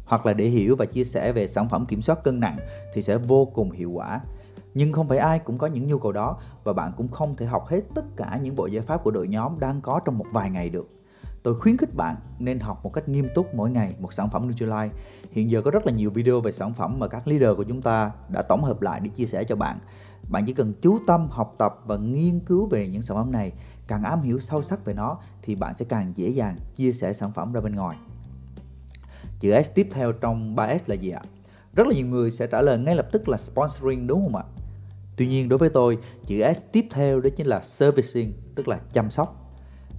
hoặc 0.09 0.25
là 0.25 0.33
để 0.33 0.45
hiểu 0.45 0.75
và 0.75 0.85
chia 0.85 1.03
sẻ 1.03 1.31
về 1.31 1.47
sản 1.47 1.69
phẩm 1.69 1.85
kiểm 1.85 2.01
soát 2.01 2.23
cân 2.23 2.39
nặng 2.39 2.57
thì 2.93 3.01
sẽ 3.01 3.17
vô 3.17 3.45
cùng 3.45 3.71
hiệu 3.71 3.91
quả. 3.91 4.21
Nhưng 4.73 4.93
không 4.93 5.07
phải 5.07 5.17
ai 5.17 5.39
cũng 5.39 5.57
có 5.57 5.67
những 5.67 5.87
nhu 5.87 5.99
cầu 5.99 6.11
đó 6.11 6.37
và 6.63 6.73
bạn 6.73 6.91
cũng 6.97 7.07
không 7.07 7.35
thể 7.35 7.45
học 7.45 7.67
hết 7.67 7.81
tất 7.95 8.05
cả 8.17 8.39
những 8.41 8.55
bộ 8.55 8.65
giải 8.65 8.81
pháp 8.81 9.03
của 9.03 9.11
đội 9.11 9.27
nhóm 9.27 9.59
đang 9.59 9.81
có 9.81 9.99
trong 10.05 10.17
một 10.17 10.25
vài 10.31 10.49
ngày 10.49 10.69
được. 10.69 10.89
Tôi 11.43 11.55
khuyến 11.59 11.77
khích 11.77 11.95
bạn 11.95 12.15
nên 12.39 12.59
học 12.59 12.79
một 12.83 12.93
cách 12.93 13.09
nghiêm 13.09 13.27
túc 13.35 13.55
mỗi 13.55 13.71
ngày 13.71 13.95
một 13.99 14.13
sản 14.13 14.29
phẩm 14.29 14.47
Nutrilite. 14.47 14.89
Hiện 15.31 15.51
giờ 15.51 15.61
có 15.61 15.71
rất 15.71 15.85
là 15.85 15.91
nhiều 15.91 16.11
video 16.11 16.41
về 16.41 16.51
sản 16.51 16.73
phẩm 16.73 16.99
mà 16.99 17.07
các 17.07 17.27
leader 17.27 17.57
của 17.57 17.63
chúng 17.63 17.81
ta 17.81 18.11
đã 18.29 18.41
tổng 18.41 18.63
hợp 18.63 18.81
lại 18.81 18.99
để 19.03 19.09
chia 19.09 19.25
sẻ 19.25 19.43
cho 19.43 19.55
bạn. 19.55 19.79
Bạn 20.29 20.45
chỉ 20.45 20.53
cần 20.53 20.73
chú 20.81 20.99
tâm 21.07 21.27
học 21.29 21.55
tập 21.57 21.75
và 21.85 21.97
nghiên 21.97 22.39
cứu 22.39 22.67
về 22.67 22.87
những 22.87 23.01
sản 23.01 23.17
phẩm 23.17 23.31
này, 23.31 23.51
càng 23.87 24.03
am 24.03 24.21
hiểu 24.21 24.39
sâu 24.39 24.61
sắc 24.61 24.85
về 24.85 24.93
nó 24.93 25.17
thì 25.41 25.55
bạn 25.55 25.73
sẽ 25.73 25.85
càng 25.89 26.11
dễ 26.15 26.29
dàng 26.29 26.57
chia 26.75 26.91
sẻ 26.91 27.13
sản 27.13 27.31
phẩm 27.31 27.53
ra 27.53 27.61
bên 27.61 27.75
ngoài. 27.75 27.97
Chữ 29.39 29.61
S 29.61 29.69
tiếp 29.75 29.87
theo 29.91 30.11
trong 30.11 30.55
3S 30.55 30.79
là 30.85 30.95
gì 30.95 31.09
ạ? 31.09 31.21
Rất 31.73 31.87
là 31.87 31.93
nhiều 31.93 32.07
người 32.07 32.31
sẽ 32.31 32.47
trả 32.47 32.61
lời 32.61 32.77
ngay 32.77 32.95
lập 32.95 33.07
tức 33.11 33.29
là 33.29 33.37
sponsoring 33.37 34.07
đúng 34.07 34.21
không 34.23 34.35
ạ? 34.35 34.43
Tuy 35.15 35.27
nhiên 35.27 35.49
đối 35.49 35.59
với 35.59 35.69
tôi, 35.69 35.97
chữ 36.25 36.43
S 36.53 36.57
tiếp 36.71 36.85
theo 36.91 37.19
đó 37.19 37.29
chính 37.35 37.47
là 37.47 37.61
servicing, 37.61 38.33
tức 38.55 38.67
là 38.67 38.79
chăm 38.93 39.11
sóc. 39.11 39.51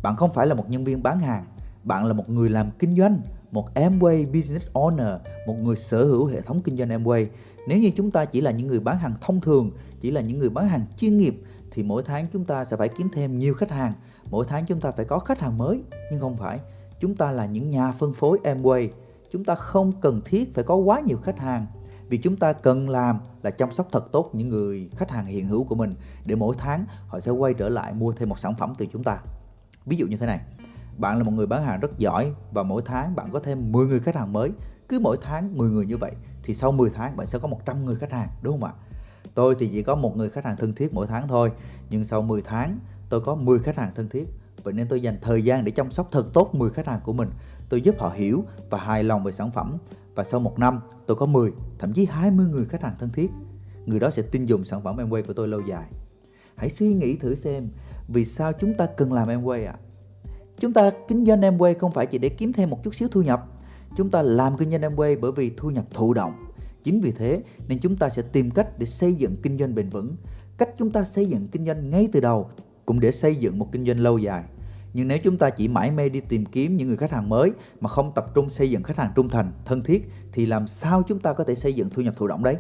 Bạn 0.03 0.17
không 0.17 0.33
phải 0.33 0.47
là 0.47 0.55
một 0.55 0.71
nhân 0.71 0.85
viên 0.85 1.03
bán 1.03 1.21
hàng, 1.21 1.45
bạn 1.85 2.07
là 2.07 2.13
một 2.13 2.29
người 2.29 2.49
làm 2.49 2.71
kinh 2.79 2.97
doanh, 2.97 3.21
một 3.51 3.75
Amway 3.75 4.27
Business 4.27 4.67
Owner, 4.73 5.19
một 5.47 5.55
người 5.63 5.77
sở 5.77 6.05
hữu 6.05 6.27
hệ 6.27 6.41
thống 6.41 6.63
kinh 6.63 6.77
doanh 6.77 6.89
Amway. 6.89 7.27
Nếu 7.69 7.79
như 7.79 7.91
chúng 7.97 8.11
ta 8.11 8.25
chỉ 8.25 8.41
là 8.41 8.51
những 8.51 8.67
người 8.67 8.81
bán 8.81 8.99
hàng 8.99 9.15
thông 9.21 9.41
thường, 9.41 9.71
chỉ 10.01 10.11
là 10.11 10.21
những 10.21 10.39
người 10.39 10.51
bán 10.51 10.69
hàng 10.69 10.87
chuyên 10.99 11.19
nghiệp 11.19 11.43
thì 11.71 11.83
mỗi 11.83 12.03
tháng 12.03 12.27
chúng 12.33 12.45
ta 12.45 12.65
sẽ 12.65 12.77
phải 12.77 12.89
kiếm 12.89 13.09
thêm 13.13 13.39
nhiều 13.39 13.55
khách 13.55 13.71
hàng, 13.71 13.93
mỗi 14.31 14.45
tháng 14.49 14.67
chúng 14.67 14.81
ta 14.81 14.91
phải 14.91 15.05
có 15.05 15.19
khách 15.19 15.41
hàng 15.41 15.59
mới, 15.59 15.83
nhưng 16.11 16.21
không 16.21 16.37
phải. 16.37 16.59
Chúng 17.01 17.17
ta 17.17 17.31
là 17.31 17.47
những 17.47 17.69
nhà 17.69 17.93
phân 17.93 18.15
phối 18.15 18.39
Amway, 18.45 18.89
chúng 19.33 19.45
ta 19.45 19.55
không 19.55 19.93
cần 20.01 20.21
thiết 20.25 20.55
phải 20.55 20.65
có 20.65 20.75
quá 20.75 21.01
nhiều 21.01 21.17
khách 21.17 21.39
hàng, 21.39 21.67
vì 22.09 22.19
chúng 22.19 22.37
ta 22.37 22.53
cần 22.53 22.89
làm 22.89 23.19
là 23.43 23.51
chăm 23.51 23.73
sóc 23.73 23.89
thật 23.93 24.13
tốt 24.13 24.31
những 24.33 24.49
người 24.49 24.91
khách 24.97 25.11
hàng 25.11 25.27
hiện 25.27 25.49
hữu 25.49 25.65
của 25.65 25.75
mình 25.75 25.95
để 26.25 26.35
mỗi 26.35 26.55
tháng 26.59 26.85
họ 27.09 27.21
sẽ 27.21 27.31
quay 27.31 27.55
trở 27.55 27.69
lại 27.69 27.93
mua 27.93 28.13
thêm 28.13 28.29
một 28.29 28.39
sản 28.39 28.55
phẩm 28.55 28.73
từ 28.79 28.87
chúng 28.93 29.05
ta. 29.05 29.19
Ví 29.87 29.97
dụ 29.97 30.07
như 30.07 30.17
thế 30.17 30.27
này, 30.27 30.41
bạn 30.99 31.19
là 31.19 31.25
một 31.25 31.33
người 31.33 31.47
bán 31.47 31.65
hàng 31.65 31.81
rất 31.81 31.99
giỏi 31.99 32.33
và 32.53 32.63
mỗi 32.63 32.83
tháng 32.85 33.17
bạn 33.17 33.31
có 33.31 33.41
thêm 33.41 33.73
10 33.73 33.87
người 33.87 34.01
khách 34.01 34.17
hàng 34.17 34.33
mới. 34.33 34.51
Cứ 34.89 35.01
mỗi 35.03 35.17
tháng 35.23 35.59
10 35.59 35.71
người 35.71 35.87
như 35.87 35.97
vậy 35.97 36.13
thì 36.43 36.55
sau 36.55 36.73
10 36.73 36.91
tháng 36.91 37.17
bạn 37.17 37.27
sẽ 37.27 37.39
có 37.39 37.49
100 37.49 37.85
người 37.85 37.97
khách 37.97 38.13
hàng, 38.13 38.29
đúng 38.43 38.61
không 38.61 38.71
ạ? 38.71 38.75
Tôi 39.35 39.55
thì 39.59 39.69
chỉ 39.69 39.83
có 39.83 39.95
một 39.95 40.17
người 40.17 40.31
khách 40.31 40.45
hàng 40.45 40.57
thân 40.57 40.75
thiết 40.75 40.95
mỗi 40.95 41.07
tháng 41.07 41.29
thôi, 41.29 41.53
nhưng 41.91 42.05
sau 42.05 42.23
10 42.23 42.43
tháng 42.43 42.79
tôi 43.09 43.21
có 43.21 43.35
10 43.35 43.59
khách 43.59 43.77
hàng 43.77 43.93
thân 43.95 44.09
thiết. 44.09 44.29
Vậy 44.63 44.75
nên 44.75 44.89
tôi 44.89 45.03
dành 45.03 45.19
thời 45.21 45.43
gian 45.43 45.65
để 45.65 45.73
chăm 45.73 45.91
sóc 45.91 46.09
thật 46.11 46.27
tốt 46.33 46.55
10 46.55 46.71
khách 46.71 46.87
hàng 46.87 47.01
của 47.05 47.13
mình 47.13 47.31
tôi 47.71 47.81
giúp 47.81 47.95
họ 47.99 48.13
hiểu 48.17 48.45
và 48.71 48.79
hài 48.79 49.05
lòng 49.05 49.25
về 49.25 49.33
sản 49.33 49.51
phẩm 49.51 49.79
và 50.15 50.25
sau 50.25 50.41
một 50.41 50.59
năm 50.59 50.81
tôi 51.07 51.17
có 51.17 51.27
10, 51.27 51.53
thậm 51.79 51.93
chí 51.93 52.05
20 52.05 52.47
người 52.47 52.65
khách 52.65 52.83
hàng 52.83 52.95
thân 52.99 53.11
thiết. 53.11 53.31
Người 53.87 54.01
đó 54.01 54.11
sẽ 54.11 54.23
tin 54.23 54.45
dùng 54.45 54.65
sản 54.65 54.83
phẩm 54.83 54.97
Amway 54.97 55.23
của 55.27 55.33
tôi 55.33 55.49
lâu 55.49 55.61
dài. 55.69 55.85
Hãy 56.57 56.71
suy 56.71 56.95
nghĩ 56.95 57.17
thử 57.17 57.35
xem 57.35 57.69
vì 58.09 58.25
sao 58.25 58.53
chúng 58.53 58.75
ta 58.75 58.87
cần 58.87 59.13
làm 59.13 59.29
Amway 59.29 59.67
ạ? 59.67 59.75
À? 59.77 59.81
Chúng 60.59 60.73
ta 60.73 60.91
kinh 61.09 61.27
doanh 61.27 61.41
Amway 61.41 61.75
không 61.79 61.93
phải 61.93 62.07
chỉ 62.07 62.19
để 62.19 62.29
kiếm 62.29 62.53
thêm 62.53 62.71
một 62.71 62.85
chút 62.85 62.95
xíu 62.95 63.09
thu 63.09 63.23
nhập. 63.23 63.47
Chúng 63.97 64.11
ta 64.11 64.23
làm 64.23 64.57
kinh 64.57 64.71
doanh 64.71 64.83
Amway 64.83 65.17
bởi 65.21 65.33
vì 65.33 65.51
thu 65.57 65.71
nhập 65.71 65.85
thụ 65.91 66.15
động. 66.15 66.33
Chính 66.85 67.01
vì 67.01 67.13
thế 67.13 67.43
nên 67.69 67.79
chúng 67.79 67.97
ta 67.97 68.09
sẽ 68.09 68.23
tìm 68.23 68.51
cách 68.51 68.79
để 68.79 68.87
xây 68.87 69.15
dựng 69.15 69.37
kinh 69.43 69.59
doanh 69.59 69.75
bền 69.75 69.91
vững. 69.91 70.17
Cách 70.59 70.69
chúng 70.79 70.91
ta 70.91 71.05
xây 71.05 71.27
dựng 71.27 71.49
kinh 71.49 71.67
doanh 71.67 71.91
ngay 71.91 72.09
từ 72.13 72.21
đầu 72.21 72.51
cũng 72.87 73.01
để 73.01 73.13
xây 73.13 73.37
dựng 73.37 73.59
một 73.59 73.69
kinh 73.73 73.87
doanh 73.87 74.01
lâu 74.01 74.19
dài 74.19 74.45
nhưng 74.93 75.09
nếu 75.09 75.19
chúng 75.25 75.39
ta 75.39 75.51
chỉ 75.51 75.69
mãi 75.69 75.91
mê 75.91 76.09
đi 76.09 76.21
tìm 76.21 76.47
kiếm 76.47 76.77
những 76.77 76.89
người 76.89 76.97
khách 76.97 77.11
hàng 77.11 77.29
mới 77.29 77.53
mà 77.81 77.89
không 77.89 78.13
tập 78.15 78.27
trung 78.35 78.51
xây 78.51 78.71
dựng 78.71 78.83
khách 78.83 78.97
hàng 78.97 79.13
trung 79.17 79.29
thành, 79.29 79.53
thân 79.65 79.83
thiết 79.83 80.11
thì 80.33 80.47
làm 80.47 80.67
sao 80.67 81.03
chúng 81.09 81.19
ta 81.19 81.33
có 81.33 81.45
thể 81.45 81.55
xây 81.55 81.75
dựng 81.75 81.89
thu 81.91 82.03
nhập 82.03 82.15
thụ 82.17 82.27
động 82.27 82.43
đấy? 82.43 82.57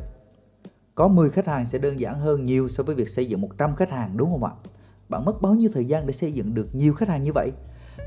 Có 0.94 1.08
10 1.08 1.30
khách 1.30 1.46
hàng 1.46 1.66
sẽ 1.66 1.78
đơn 1.78 2.00
giản 2.00 2.14
hơn 2.14 2.44
nhiều 2.44 2.68
so 2.68 2.82
với 2.82 2.94
việc 2.94 3.08
xây 3.08 3.26
dựng 3.26 3.40
100 3.40 3.76
khách 3.76 3.90
hàng 3.90 4.16
đúng 4.16 4.30
không 4.30 4.44
ạ? 4.44 4.50
Bạn 5.08 5.24
mất 5.24 5.42
bao 5.42 5.54
nhiêu 5.54 5.70
thời 5.74 5.84
gian 5.84 6.06
để 6.06 6.12
xây 6.12 6.32
dựng 6.32 6.54
được 6.54 6.74
nhiều 6.74 6.94
khách 6.94 7.08
hàng 7.08 7.22
như 7.22 7.32
vậy? 7.32 7.52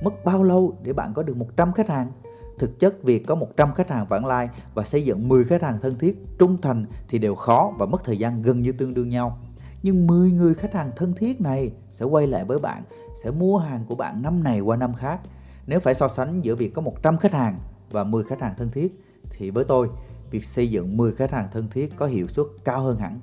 Mất 0.03 0.25
bao 0.25 0.43
lâu 0.43 0.77
để 0.83 0.93
bạn 0.93 1.13
có 1.13 1.23
được 1.23 1.37
100 1.37 1.73
khách 1.73 1.89
hàng? 1.89 2.11
Thực 2.59 2.79
chất 2.79 3.03
việc 3.03 3.27
có 3.27 3.35
100 3.35 3.73
khách 3.73 3.89
hàng 3.89 4.07
vãng 4.09 4.25
lai 4.25 4.49
và 4.73 4.83
xây 4.83 5.03
dựng 5.03 5.27
10 5.27 5.43
khách 5.43 5.61
hàng 5.61 5.79
thân 5.81 5.97
thiết, 5.97 6.17
trung 6.39 6.61
thành 6.61 6.85
thì 7.07 7.17
đều 7.19 7.35
khó 7.35 7.73
và 7.77 7.85
mất 7.85 8.03
thời 8.03 8.17
gian 8.17 8.41
gần 8.41 8.61
như 8.61 8.71
tương 8.71 8.93
đương 8.93 9.09
nhau. 9.09 9.39
Nhưng 9.83 10.07
10 10.07 10.31
người 10.31 10.53
khách 10.53 10.73
hàng 10.73 10.91
thân 10.95 11.13
thiết 11.13 11.41
này 11.41 11.71
sẽ 11.89 12.05
quay 12.05 12.27
lại 12.27 12.45
với 12.45 12.59
bạn 12.59 12.83
sẽ 13.23 13.31
mua 13.31 13.57
hàng 13.57 13.85
của 13.85 13.95
bạn 13.95 14.21
năm 14.21 14.43
này 14.43 14.59
qua 14.59 14.77
năm 14.77 14.93
khác. 14.93 15.19
Nếu 15.67 15.79
phải 15.79 15.95
so 15.95 16.07
sánh 16.07 16.41
giữa 16.41 16.55
việc 16.55 16.73
có 16.73 16.81
100 16.81 17.17
khách 17.17 17.33
hàng 17.33 17.59
và 17.91 18.03
10 18.03 18.23
khách 18.23 18.41
hàng 18.41 18.53
thân 18.57 18.71
thiết 18.71 19.05
thì 19.29 19.49
với 19.49 19.63
tôi, 19.63 19.89
việc 20.31 20.45
xây 20.45 20.69
dựng 20.69 20.97
10 20.97 21.15
khách 21.15 21.31
hàng 21.31 21.47
thân 21.51 21.67
thiết 21.67 21.97
có 21.97 22.05
hiệu 22.05 22.27
suất 22.27 22.45
cao 22.63 22.81
hơn 22.81 22.99
hẳn. 22.99 23.19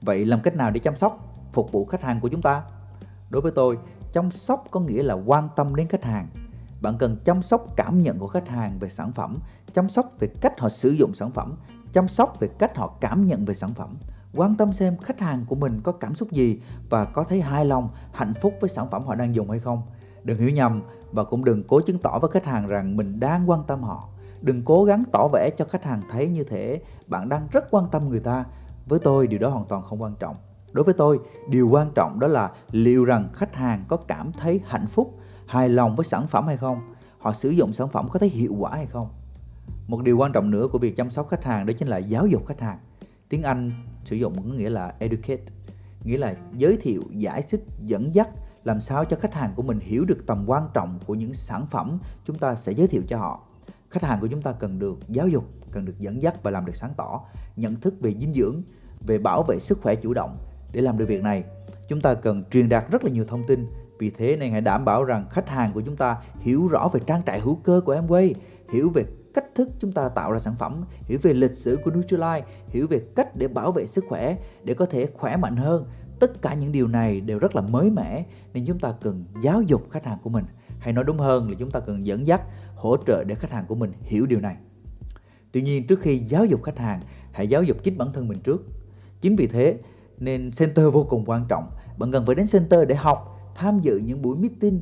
Vậy 0.00 0.24
làm 0.24 0.40
cách 0.40 0.56
nào 0.56 0.70
để 0.70 0.80
chăm 0.80 0.96
sóc, 0.96 1.34
phục 1.52 1.72
vụ 1.72 1.84
khách 1.84 2.02
hàng 2.02 2.20
của 2.20 2.28
chúng 2.28 2.42
ta? 2.42 2.62
Đối 3.30 3.42
với 3.42 3.52
tôi, 3.54 3.78
chăm 4.12 4.30
sóc 4.30 4.64
có 4.70 4.80
nghĩa 4.80 5.02
là 5.02 5.14
quan 5.14 5.48
tâm 5.56 5.74
đến 5.74 5.88
khách 5.88 6.04
hàng. 6.04 6.28
Bạn 6.82 6.98
cần 6.98 7.16
chăm 7.24 7.42
sóc 7.42 7.64
cảm 7.76 8.02
nhận 8.02 8.18
của 8.18 8.28
khách 8.28 8.48
hàng 8.48 8.78
về 8.78 8.88
sản 8.88 9.12
phẩm, 9.12 9.38
chăm 9.74 9.88
sóc 9.88 10.12
về 10.18 10.28
cách 10.40 10.60
họ 10.60 10.68
sử 10.68 10.90
dụng 10.90 11.14
sản 11.14 11.30
phẩm, 11.30 11.56
chăm 11.92 12.08
sóc 12.08 12.40
về 12.40 12.48
cách 12.58 12.76
họ 12.76 12.94
cảm 13.00 13.26
nhận 13.26 13.44
về 13.44 13.54
sản 13.54 13.74
phẩm 13.74 13.96
quan 14.34 14.56
tâm 14.56 14.72
xem 14.72 14.96
khách 14.96 15.20
hàng 15.20 15.44
của 15.48 15.54
mình 15.54 15.80
có 15.84 15.92
cảm 15.92 16.14
xúc 16.14 16.32
gì 16.32 16.60
và 16.90 17.04
có 17.04 17.24
thấy 17.24 17.40
hài 17.40 17.64
lòng, 17.64 17.88
hạnh 18.12 18.32
phúc 18.42 18.54
với 18.60 18.70
sản 18.70 18.90
phẩm 18.90 19.04
họ 19.04 19.14
đang 19.14 19.34
dùng 19.34 19.50
hay 19.50 19.58
không. 19.58 19.82
Đừng 20.24 20.38
hiểu 20.38 20.50
nhầm 20.50 20.82
và 21.12 21.24
cũng 21.24 21.44
đừng 21.44 21.64
cố 21.64 21.80
chứng 21.80 21.98
tỏ 21.98 22.18
với 22.18 22.30
khách 22.30 22.44
hàng 22.44 22.66
rằng 22.66 22.96
mình 22.96 23.20
đang 23.20 23.50
quan 23.50 23.64
tâm 23.66 23.82
họ. 23.82 24.08
Đừng 24.40 24.62
cố 24.64 24.84
gắng 24.84 25.04
tỏ 25.12 25.28
vẻ 25.32 25.50
cho 25.56 25.64
khách 25.64 25.84
hàng 25.84 26.02
thấy 26.10 26.28
như 26.28 26.44
thế 26.44 26.82
bạn 27.06 27.28
đang 27.28 27.48
rất 27.52 27.70
quan 27.70 27.86
tâm 27.92 28.08
người 28.08 28.20
ta. 28.20 28.44
Với 28.86 28.98
tôi 28.98 29.26
điều 29.26 29.38
đó 29.38 29.48
hoàn 29.48 29.64
toàn 29.64 29.82
không 29.82 30.02
quan 30.02 30.14
trọng. 30.18 30.36
Đối 30.72 30.84
với 30.84 30.94
tôi, 30.94 31.18
điều 31.48 31.68
quan 31.68 31.90
trọng 31.94 32.20
đó 32.20 32.26
là 32.26 32.50
liệu 32.70 33.04
rằng 33.04 33.28
khách 33.32 33.54
hàng 33.54 33.84
có 33.88 33.96
cảm 33.96 34.32
thấy 34.32 34.60
hạnh 34.66 34.86
phúc, 34.86 35.18
hài 35.46 35.68
lòng 35.68 35.96
với 35.96 36.04
sản 36.04 36.26
phẩm 36.26 36.46
hay 36.46 36.56
không? 36.56 36.94
Họ 37.18 37.32
sử 37.32 37.48
dụng 37.48 37.72
sản 37.72 37.88
phẩm 37.88 38.08
có 38.10 38.18
thấy 38.18 38.28
hiệu 38.28 38.54
quả 38.58 38.70
hay 38.74 38.86
không? 38.86 39.08
Một 39.86 40.02
điều 40.02 40.18
quan 40.18 40.32
trọng 40.32 40.50
nữa 40.50 40.68
của 40.72 40.78
việc 40.78 40.96
chăm 40.96 41.10
sóc 41.10 41.28
khách 41.28 41.44
hàng 41.44 41.66
đó 41.66 41.72
chính 41.78 41.88
là 41.88 41.98
giáo 41.98 42.26
dục 42.26 42.46
khách 42.46 42.60
hàng. 42.60 42.78
Tiếng 43.28 43.42
Anh 43.42 43.72
sử 44.04 44.16
dụng 44.16 44.34
có 44.36 44.54
nghĩa 44.54 44.70
là 44.70 44.94
educate, 44.98 45.42
nghĩa 46.04 46.16
là 46.16 46.34
giới 46.56 46.76
thiệu, 46.76 47.02
giải 47.10 47.42
thích, 47.50 47.64
dẫn 47.84 48.14
dắt, 48.14 48.28
làm 48.64 48.80
sao 48.80 49.04
cho 49.04 49.16
khách 49.20 49.34
hàng 49.34 49.52
của 49.56 49.62
mình 49.62 49.80
hiểu 49.80 50.04
được 50.04 50.26
tầm 50.26 50.44
quan 50.46 50.68
trọng 50.74 50.98
của 51.06 51.14
những 51.14 51.34
sản 51.34 51.66
phẩm 51.70 51.98
chúng 52.26 52.38
ta 52.38 52.54
sẽ 52.54 52.72
giới 52.72 52.88
thiệu 52.88 53.02
cho 53.08 53.18
họ. 53.18 53.46
Khách 53.90 54.02
hàng 54.02 54.20
của 54.20 54.26
chúng 54.26 54.42
ta 54.42 54.52
cần 54.52 54.78
được 54.78 54.98
giáo 55.08 55.28
dục, 55.28 55.44
cần 55.72 55.84
được 55.84 55.98
dẫn 55.98 56.22
dắt 56.22 56.42
và 56.42 56.50
làm 56.50 56.66
được 56.66 56.76
sáng 56.76 56.90
tỏ, 56.96 57.20
nhận 57.56 57.76
thức 57.76 57.94
về 58.00 58.14
dinh 58.20 58.34
dưỡng, 58.34 58.62
về 59.06 59.18
bảo 59.18 59.42
vệ 59.42 59.58
sức 59.58 59.78
khỏe 59.82 59.94
chủ 59.94 60.14
động. 60.14 60.38
Để 60.72 60.80
làm 60.80 60.98
được 60.98 61.06
việc 61.08 61.22
này, 61.22 61.44
chúng 61.88 62.00
ta 62.00 62.14
cần 62.14 62.44
truyền 62.50 62.68
đạt 62.68 62.90
rất 62.90 63.04
là 63.04 63.10
nhiều 63.10 63.24
thông 63.24 63.46
tin. 63.46 63.66
Vì 63.98 64.10
thế 64.10 64.36
nên 64.36 64.52
hãy 64.52 64.60
đảm 64.60 64.84
bảo 64.84 65.04
rằng 65.04 65.26
khách 65.30 65.48
hàng 65.48 65.72
của 65.72 65.80
chúng 65.80 65.96
ta 65.96 66.16
hiểu 66.38 66.68
rõ 66.68 66.88
về 66.92 67.00
trang 67.06 67.22
trại 67.26 67.40
hữu 67.40 67.56
cơ 67.56 67.80
của 67.84 67.94
Amway, 67.94 68.34
hiểu 68.72 68.90
về 68.90 69.04
cách 69.34 69.44
thức 69.54 69.68
chúng 69.78 69.92
ta 69.92 70.08
tạo 70.08 70.32
ra 70.32 70.38
sản 70.38 70.54
phẩm, 70.58 70.84
hiểu 71.04 71.18
về 71.22 71.32
lịch 71.32 71.54
sử 71.54 71.78
của 71.84 71.90
Nutrilite, 71.90 72.44
hiểu 72.68 72.86
về 72.86 73.02
cách 73.16 73.36
để 73.36 73.48
bảo 73.48 73.72
vệ 73.72 73.86
sức 73.86 74.04
khỏe 74.08 74.36
để 74.64 74.74
có 74.74 74.86
thể 74.86 75.06
khỏe 75.14 75.36
mạnh 75.36 75.56
hơn. 75.56 75.84
Tất 76.20 76.42
cả 76.42 76.54
những 76.54 76.72
điều 76.72 76.88
này 76.88 77.20
đều 77.20 77.38
rất 77.38 77.56
là 77.56 77.62
mới 77.62 77.90
mẻ 77.90 78.24
nên 78.54 78.66
chúng 78.66 78.78
ta 78.78 78.94
cần 79.00 79.24
giáo 79.42 79.62
dục 79.62 79.90
khách 79.90 80.04
hàng 80.04 80.18
của 80.22 80.30
mình. 80.30 80.44
Hay 80.78 80.92
nói 80.92 81.04
đúng 81.04 81.18
hơn 81.18 81.48
là 81.48 81.54
chúng 81.58 81.70
ta 81.70 81.80
cần 81.80 82.06
dẫn 82.06 82.26
dắt, 82.26 82.42
hỗ 82.74 82.96
trợ 83.06 83.24
để 83.24 83.34
khách 83.34 83.50
hàng 83.50 83.64
của 83.68 83.74
mình 83.74 83.92
hiểu 84.02 84.26
điều 84.26 84.40
này. 84.40 84.56
Tuy 85.52 85.62
nhiên 85.62 85.86
trước 85.86 86.00
khi 86.00 86.18
giáo 86.18 86.44
dục 86.44 86.62
khách 86.62 86.78
hàng, 86.78 87.00
hãy 87.32 87.46
giáo 87.46 87.62
dục 87.62 87.76
chính 87.82 87.98
bản 87.98 88.12
thân 88.12 88.28
mình 88.28 88.40
trước. 88.40 88.66
Chính 89.20 89.36
vì 89.36 89.46
thế 89.46 89.78
nên 90.18 90.50
center 90.58 90.86
vô 90.92 91.06
cùng 91.08 91.24
quan 91.26 91.46
trọng. 91.48 91.70
Bạn 91.98 92.12
cần 92.12 92.26
phải 92.26 92.34
đến 92.34 92.46
center 92.52 92.88
để 92.88 92.94
học, 92.94 93.38
tham 93.54 93.80
dự 93.80 93.96
những 93.96 94.22
buổi 94.22 94.36
meeting 94.36 94.80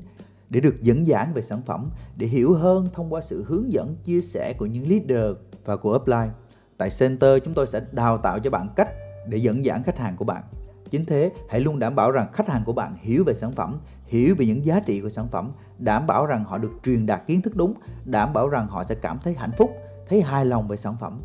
để 0.50 0.61
được 0.61 0.83
dẫn 0.83 1.07
giảng 1.07 1.35
về 1.35 1.43
sản 1.43 1.62
phẩm, 1.62 1.90
để 2.17 2.26
hiểu 2.26 2.55
hơn 2.55 2.88
thông 2.93 3.12
qua 3.12 3.21
sự 3.21 3.45
hướng 3.47 3.73
dẫn, 3.73 3.97
chia 4.05 4.21
sẻ 4.21 4.52
của 4.59 4.67
những 4.67 4.88
leader 4.88 5.37
và 5.64 5.76
của 5.76 5.97
upline. 5.97 6.31
Tại 6.78 6.88
center 6.99 7.38
chúng 7.45 7.55
tôi 7.55 7.67
sẽ 7.67 7.81
đào 7.93 8.19
tạo 8.19 8.38
cho 8.38 8.50
bạn 8.50 8.69
cách 8.76 8.88
để 9.28 9.38
dẫn 9.38 9.64
dắt 9.64 9.81
khách 9.85 9.99
hàng 9.99 10.17
của 10.17 10.25
bạn. 10.25 10.43
Chính 10.90 11.05
thế, 11.05 11.33
hãy 11.49 11.61
luôn 11.61 11.78
đảm 11.78 11.95
bảo 11.95 12.11
rằng 12.11 12.33
khách 12.33 12.49
hàng 12.49 12.62
của 12.64 12.73
bạn 12.73 12.97
hiểu 13.00 13.25
về 13.25 13.35
sản 13.35 13.52
phẩm, 13.52 13.81
hiểu 14.05 14.35
về 14.38 14.47
những 14.47 14.64
giá 14.64 14.81
trị 14.81 15.00
của 15.00 15.09
sản 15.09 15.28
phẩm, 15.28 15.52
đảm 15.78 16.07
bảo 16.07 16.26
rằng 16.26 16.45
họ 16.45 16.59
được 16.59 16.73
truyền 16.85 17.07
đạt 17.07 17.26
kiến 17.26 17.43
thức 17.43 17.57
đúng, 17.57 17.75
đảm 18.05 18.33
bảo 18.33 18.49
rằng 18.49 18.69
họ 18.69 18.85
sẽ 18.85 18.95
cảm 18.95 19.19
thấy 19.25 19.35
hạnh 19.35 19.50
phúc, 19.59 19.71
thấy 20.07 20.23
hài 20.23 20.47
lòng 20.47 20.69
về 20.69 20.76
sản 20.76 20.97
phẩm. 21.00 21.21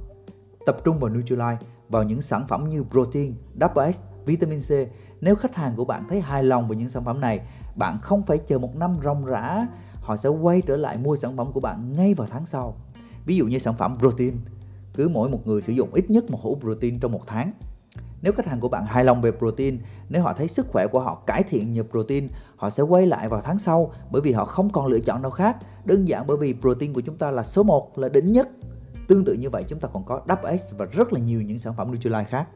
Tập 0.65 0.77
trung 0.84 1.00
vào 1.00 1.10
Nutrilite, 1.10 1.58
vào 1.89 2.03
những 2.03 2.22
sản 2.22 2.48
phẩm 2.48 2.70
như 2.70 2.84
protein, 2.92 3.36
WS, 3.60 3.94
vitamin 4.25 4.60
C. 4.60 4.72
Nếu 5.22 5.36
khách 5.36 5.56
hàng 5.56 5.75
của 5.75 5.86
bạn 5.86 6.03
thấy 6.10 6.22
hài 6.22 6.44
lòng 6.44 6.68
về 6.68 6.75
những 6.75 6.89
sản 6.89 7.06
phẩm 7.06 7.22
này, 7.22 7.39
bạn 7.75 8.00
không 8.01 8.24
phải 8.24 8.38
chờ 8.38 8.60
một 8.60 8.75
năm 8.75 8.98
ròng 9.03 9.25
rã, 9.25 9.68
họ 10.01 10.18
sẽ 10.18 10.30
quay 10.30 10.62
trở 10.62 10.77
lại 10.77 10.98
mua 10.98 11.15
sản 11.15 11.38
phẩm 11.38 11.51
của 11.51 11.60
bạn 11.60 11.94
ngay 11.96 12.13
vào 12.13 12.27
tháng 12.32 12.46
sau. 12.46 12.75
Ví 13.25 13.38
dụ 13.38 13.48
như 13.48 13.60
sản 13.60 13.74
phẩm 13.77 13.98
protein, 14.00 14.38
cứ 14.94 15.10
mỗi 15.10 15.30
một 15.30 15.48
người 15.48 15.62
sử 15.62 15.74
dụng 15.74 15.94
ít 15.94 16.10
nhất 16.10 16.32
một 16.32 16.39
hũ 16.42 16.58
protein 16.62 17.00
trong 17.00 17.12
một 17.12 17.22
tháng 17.27 17.51
nếu 18.24 18.34
khách 18.34 18.48
hàng 18.48 18.60
của 18.60 18.68
bạn 18.70 18.86
hài 18.86 19.06
lòng 19.06 19.22
về 19.22 19.32
protein, 19.32 19.80
nếu 20.10 20.22
họ 20.22 20.34
thấy 20.34 20.48
sức 20.48 20.68
khỏe 20.70 20.88
của 20.88 21.00
họ 21.00 21.15
cải 21.15 21.44
thiện 21.44 21.72
nhờ 21.72 21.84
protein, 21.92 22.27
họ 22.56 22.70
sẽ 22.70 22.84
quay 22.84 23.06
lại 23.06 23.30
vào 23.30 23.42
tháng 23.44 23.60
sau 23.60 23.92
bởi 24.12 24.22
vì 24.22 24.32
họ 24.32 24.46
không 24.46 24.70
còn 24.70 24.88
lựa 24.88 25.00
chọn 25.00 25.22
nào 25.22 25.32
khác. 25.32 25.58
Đơn 25.86 26.08
giản 26.08 26.27
bởi 26.27 26.38
vì 26.38 26.53
protein 26.62 26.94
của 26.94 27.01
chúng 27.01 27.18
ta 27.18 27.32
là 27.32 27.44
số 27.44 27.63
1, 27.63 27.98
là 27.98 28.10
đỉnh 28.10 28.32
nhất. 28.32 28.50
Tương 29.08 29.25
tự 29.25 29.34
như 29.34 29.50
vậy 29.50 29.63
chúng 29.68 29.80
ta 29.80 29.88
còn 29.94 30.03
có 30.06 30.22
WX 30.27 30.77
và 30.77 30.86
rất 30.86 31.13
là 31.13 31.20
nhiều 31.20 31.42
những 31.42 31.60
sản 31.60 31.74
phẩm 31.77 31.92
Nutrilite 31.92 32.24
khác. 32.24 32.48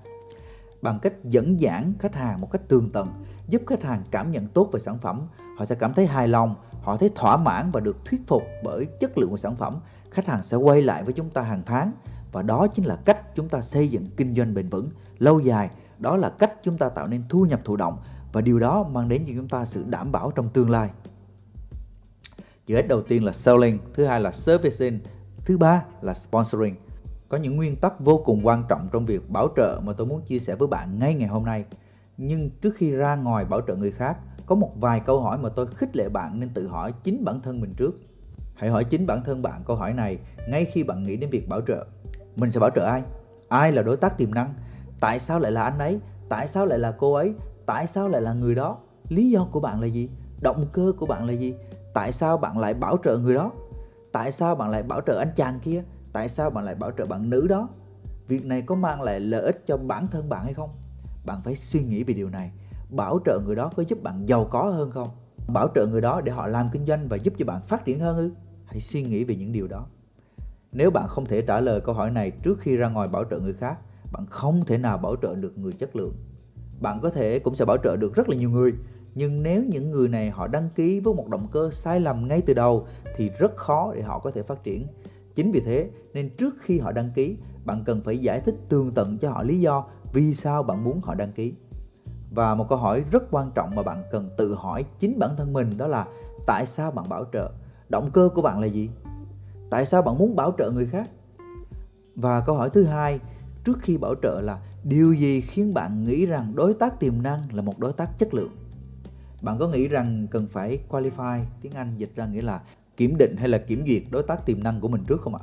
Bằng 0.81 0.99
cách 0.99 1.13
dẫn 1.23 1.59
giảng 1.59 1.93
khách 1.99 2.15
hàng 2.15 2.41
một 2.41 2.51
cách 2.51 2.61
tường 2.67 2.89
tận, 2.93 3.25
giúp 3.47 3.61
khách 3.67 3.83
hàng 3.83 4.03
cảm 4.11 4.31
nhận 4.31 4.47
tốt 4.47 4.69
về 4.71 4.79
sản 4.79 4.97
phẩm, 4.97 5.27
họ 5.57 5.65
sẽ 5.65 5.75
cảm 5.75 5.93
thấy 5.93 6.07
hài 6.07 6.27
lòng, 6.27 6.55
họ 6.81 6.97
thấy 6.97 7.11
thỏa 7.15 7.37
mãn 7.37 7.71
và 7.71 7.79
được 7.79 8.05
thuyết 8.05 8.21
phục 8.27 8.43
bởi 8.63 8.85
chất 8.99 9.17
lượng 9.17 9.29
của 9.29 9.37
sản 9.37 9.55
phẩm. 9.55 9.79
Khách 10.11 10.25
hàng 10.25 10.43
sẽ 10.43 10.57
quay 10.57 10.81
lại 10.81 11.03
với 11.03 11.13
chúng 11.13 11.29
ta 11.29 11.41
hàng 11.41 11.63
tháng 11.65 11.91
và 12.31 12.41
đó 12.41 12.67
chính 12.67 12.85
là 12.85 12.95
cách 13.05 13.35
chúng 13.35 13.49
ta 13.49 13.61
xây 13.61 13.89
dựng 13.89 14.07
kinh 14.17 14.35
doanh 14.35 14.53
bền 14.53 14.69
vững 14.69 14.89
lâu 15.17 15.39
dài. 15.39 15.69
Đó 15.99 16.17
là 16.17 16.29
cách 16.29 16.53
chúng 16.63 16.77
ta 16.77 16.89
tạo 16.89 17.07
nên 17.07 17.23
thu 17.29 17.45
nhập 17.45 17.61
thụ 17.63 17.75
động 17.75 17.97
và 18.33 18.41
điều 18.41 18.59
đó 18.59 18.83
mang 18.83 19.09
đến 19.09 19.23
cho 19.27 19.33
chúng 19.35 19.47
ta 19.47 19.65
sự 19.65 19.83
đảm 19.87 20.11
bảo 20.11 20.31
trong 20.35 20.49
tương 20.49 20.69
lai. 20.69 20.89
Chữ 22.65 22.81
S 22.81 22.89
đầu 22.89 23.01
tiên 23.01 23.23
là 23.23 23.31
selling 23.31 23.79
thứ 23.93 24.05
hai 24.05 24.21
là 24.21 24.31
servicing 24.31 24.99
thứ 25.45 25.57
ba 25.57 25.83
là 26.01 26.13
sponsoring 26.13 26.75
có 27.29 27.37
những 27.37 27.55
nguyên 27.55 27.75
tắc 27.75 27.99
vô 27.99 28.21
cùng 28.25 28.47
quan 28.47 28.63
trọng 28.69 28.87
trong 28.91 29.05
việc 29.05 29.29
bảo 29.29 29.47
trợ 29.55 29.81
mà 29.83 29.93
tôi 29.93 30.07
muốn 30.07 30.21
chia 30.21 30.39
sẻ 30.39 30.55
với 30.55 30.67
bạn 30.67 30.99
ngay 30.99 31.13
ngày 31.13 31.27
hôm 31.27 31.45
nay. 31.45 31.65
Nhưng 32.17 32.49
trước 32.49 32.75
khi 32.75 32.91
ra 32.91 33.15
ngoài 33.15 33.45
bảo 33.45 33.61
trợ 33.67 33.75
người 33.75 33.91
khác, 33.91 34.17
có 34.45 34.55
một 34.55 34.71
vài 34.79 34.99
câu 35.05 35.21
hỏi 35.21 35.37
mà 35.37 35.49
tôi 35.49 35.67
khích 35.67 35.95
lệ 35.95 36.09
bạn 36.09 36.39
nên 36.39 36.49
tự 36.53 36.67
hỏi 36.67 36.93
chính 37.03 37.25
bản 37.25 37.41
thân 37.41 37.61
mình 37.61 37.73
trước. 37.77 37.99
Hãy 38.55 38.69
hỏi 38.69 38.83
chính 38.83 39.07
bản 39.07 39.23
thân 39.23 39.41
bạn 39.41 39.61
câu 39.65 39.75
hỏi 39.75 39.93
này 39.93 40.19
ngay 40.49 40.65
khi 40.65 40.83
bạn 40.83 41.03
nghĩ 41.03 41.17
đến 41.17 41.29
việc 41.29 41.49
bảo 41.49 41.61
trợ. 41.61 41.85
Mình 42.35 42.51
sẽ 42.51 42.59
bảo 42.59 42.69
trợ 42.75 42.85
ai? 42.85 43.03
Ai 43.49 43.71
là 43.71 43.81
đối 43.81 43.97
tác 43.97 44.17
tiềm 44.17 44.33
năng? 44.33 44.53
Tại 44.99 45.19
sao 45.19 45.39
lại 45.39 45.51
là 45.51 45.63
anh 45.63 45.79
ấy? 45.79 45.99
Tại 46.29 46.47
sao 46.47 46.65
lại 46.65 46.79
là 46.79 46.91
cô 46.91 47.13
ấy? 47.13 47.35
Tại 47.65 47.87
sao 47.87 48.09
lại 48.09 48.21
là 48.21 48.33
người 48.33 48.55
đó? 48.55 48.77
Lý 49.09 49.29
do 49.29 49.47
của 49.51 49.59
bạn 49.59 49.81
là 49.81 49.87
gì? 49.87 50.09
Động 50.41 50.65
cơ 50.73 50.93
của 50.97 51.05
bạn 51.05 51.25
là 51.25 51.33
gì? 51.33 51.55
Tại 51.93 52.11
sao 52.11 52.37
bạn 52.37 52.57
lại 52.57 52.73
bảo 52.73 52.97
trợ 53.03 53.17
người 53.17 53.35
đó? 53.35 53.51
Tại 54.11 54.31
sao 54.31 54.55
bạn 54.55 54.69
lại 54.69 54.83
bảo 54.83 55.01
trợ 55.01 55.17
anh 55.19 55.31
chàng 55.35 55.59
kia? 55.59 55.83
Tại 56.17 56.29
sao 56.29 56.49
bạn 56.49 56.65
lại 56.65 56.75
bảo 56.75 56.91
trợ 56.97 57.05
bạn 57.05 57.29
nữ 57.29 57.47
đó? 57.47 57.69
Việc 58.27 58.45
này 58.45 58.61
có 58.61 58.75
mang 58.75 59.01
lại 59.01 59.19
lợi 59.19 59.41
ích 59.41 59.63
cho 59.67 59.77
bản 59.77 60.07
thân 60.07 60.29
bạn 60.29 60.43
hay 60.43 60.53
không? 60.53 60.69
Bạn 61.25 61.41
phải 61.43 61.55
suy 61.55 61.83
nghĩ 61.83 62.03
về 62.03 62.13
điều 62.13 62.29
này. 62.29 62.51
Bảo 62.89 63.19
trợ 63.25 63.39
người 63.45 63.55
đó 63.55 63.71
có 63.75 63.83
giúp 63.83 64.03
bạn 64.03 64.25
giàu 64.25 64.47
có 64.51 64.63
hơn 64.63 64.91
không? 64.91 65.09
Bảo 65.47 65.67
trợ 65.75 65.85
người 65.85 66.01
đó 66.01 66.21
để 66.21 66.31
họ 66.31 66.47
làm 66.47 66.69
kinh 66.71 66.85
doanh 66.85 67.07
và 67.07 67.17
giúp 67.17 67.33
cho 67.37 67.45
bạn 67.45 67.61
phát 67.61 67.85
triển 67.85 67.99
hơn 67.99 68.17
ư? 68.17 68.31
Hãy 68.65 68.79
suy 68.79 69.03
nghĩ 69.03 69.23
về 69.23 69.35
những 69.35 69.51
điều 69.51 69.67
đó. 69.67 69.85
Nếu 70.71 70.91
bạn 70.91 71.07
không 71.07 71.25
thể 71.25 71.41
trả 71.41 71.61
lời 71.61 71.81
câu 71.81 71.95
hỏi 71.95 72.11
này 72.11 72.31
trước 72.31 72.59
khi 72.59 72.75
ra 72.75 72.89
ngoài 72.89 73.07
bảo 73.07 73.23
trợ 73.29 73.39
người 73.39 73.53
khác, 73.53 73.77
bạn 74.11 74.25
không 74.29 74.65
thể 74.65 74.77
nào 74.77 74.97
bảo 74.97 75.15
trợ 75.21 75.35
được 75.35 75.57
người 75.57 75.73
chất 75.73 75.95
lượng. 75.95 76.13
Bạn 76.81 76.99
có 77.01 77.09
thể 77.09 77.39
cũng 77.39 77.55
sẽ 77.55 77.65
bảo 77.65 77.77
trợ 77.83 77.97
được 77.97 78.15
rất 78.15 78.29
là 78.29 78.35
nhiều 78.35 78.49
người, 78.49 78.73
nhưng 79.15 79.43
nếu 79.43 79.63
những 79.63 79.91
người 79.91 80.07
này 80.07 80.29
họ 80.29 80.47
đăng 80.47 80.69
ký 80.75 80.99
với 80.99 81.13
một 81.13 81.27
động 81.29 81.47
cơ 81.51 81.69
sai 81.71 81.99
lầm 81.99 82.27
ngay 82.27 82.41
từ 82.41 82.53
đầu 82.53 82.87
thì 83.15 83.29
rất 83.39 83.55
khó 83.55 83.93
để 83.95 84.01
họ 84.01 84.19
có 84.19 84.31
thể 84.31 84.43
phát 84.43 84.63
triển. 84.63 84.87
Chính 85.37 85.51
vì 85.51 85.59
thế 85.59 85.89
nên 86.13 86.29
trước 86.37 86.55
khi 86.59 86.79
họ 86.79 86.91
đăng 86.91 87.11
ký, 87.15 87.37
bạn 87.65 87.83
cần 87.85 88.01
phải 88.01 88.17
giải 88.17 88.39
thích 88.39 88.55
tường 88.69 88.91
tận 88.95 89.17
cho 89.17 89.29
họ 89.29 89.43
lý 89.43 89.59
do 89.59 89.85
vì 90.13 90.33
sao 90.33 90.63
bạn 90.63 90.83
muốn 90.83 91.01
họ 91.01 91.15
đăng 91.15 91.31
ký. 91.31 91.53
Và 92.31 92.55
một 92.55 92.69
câu 92.69 92.77
hỏi 92.77 93.03
rất 93.11 93.23
quan 93.31 93.51
trọng 93.55 93.75
mà 93.75 93.83
bạn 93.83 94.03
cần 94.11 94.29
tự 94.37 94.55
hỏi 94.55 94.85
chính 94.99 95.19
bản 95.19 95.29
thân 95.37 95.53
mình 95.53 95.77
đó 95.77 95.87
là 95.87 96.07
tại 96.47 96.65
sao 96.65 96.91
bạn 96.91 97.09
bảo 97.09 97.25
trợ? 97.33 97.51
Động 97.89 98.09
cơ 98.13 98.29
của 98.35 98.41
bạn 98.41 98.59
là 98.59 98.67
gì? 98.67 98.89
tại 99.69 99.85
sao 99.85 100.01
bạn 100.01 100.17
muốn 100.17 100.35
bảo 100.35 100.53
trợ 100.57 100.71
người 100.71 100.85
khác 100.85 101.09
và 102.15 102.41
câu 102.41 102.55
hỏi 102.55 102.69
thứ 102.69 102.83
hai 102.83 103.19
trước 103.63 103.77
khi 103.81 103.97
bảo 103.97 104.15
trợ 104.23 104.41
là 104.41 104.59
điều 104.83 105.13
gì 105.13 105.41
khiến 105.41 105.73
bạn 105.73 106.05
nghĩ 106.05 106.25
rằng 106.25 106.53
đối 106.55 106.73
tác 106.73 106.99
tiềm 106.99 107.21
năng 107.21 107.41
là 107.51 107.61
một 107.61 107.79
đối 107.79 107.93
tác 107.93 108.19
chất 108.19 108.33
lượng 108.33 108.51
bạn 109.41 109.57
có 109.59 109.67
nghĩ 109.67 109.87
rằng 109.87 110.27
cần 110.31 110.47
phải 110.47 110.79
qualify 110.89 111.41
tiếng 111.61 111.71
anh 111.71 111.97
dịch 111.97 112.11
ra 112.15 112.25
nghĩa 112.25 112.41
là 112.41 112.61
kiểm 112.97 113.17
định 113.17 113.35
hay 113.37 113.47
là 113.47 113.57
kiểm 113.57 113.85
duyệt 113.87 114.03
đối 114.11 114.23
tác 114.23 114.45
tiềm 114.45 114.63
năng 114.63 114.81
của 114.81 114.87
mình 114.87 115.03
trước 115.07 115.21
không 115.21 115.35
ạ 115.35 115.41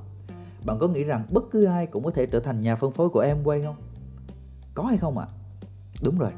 bạn 0.67 0.79
có 0.79 0.89
nghĩ 0.89 1.05
rằng 1.05 1.25
bất 1.31 1.45
cứ 1.51 1.65
ai 1.65 1.87
cũng 1.87 2.05
có 2.05 2.11
thể 2.11 2.27
trở 2.27 2.41
thành 2.41 2.61
nhà 2.61 2.77
phân 2.77 2.93
phối 2.93 3.09
của 3.09 3.25
Amway 3.25 3.65
không 3.65 3.77
có 4.75 4.83
hay 4.83 4.99
không 4.99 5.19
ạ 5.19 5.27
đúng 6.03 6.19
rồi 6.19 6.31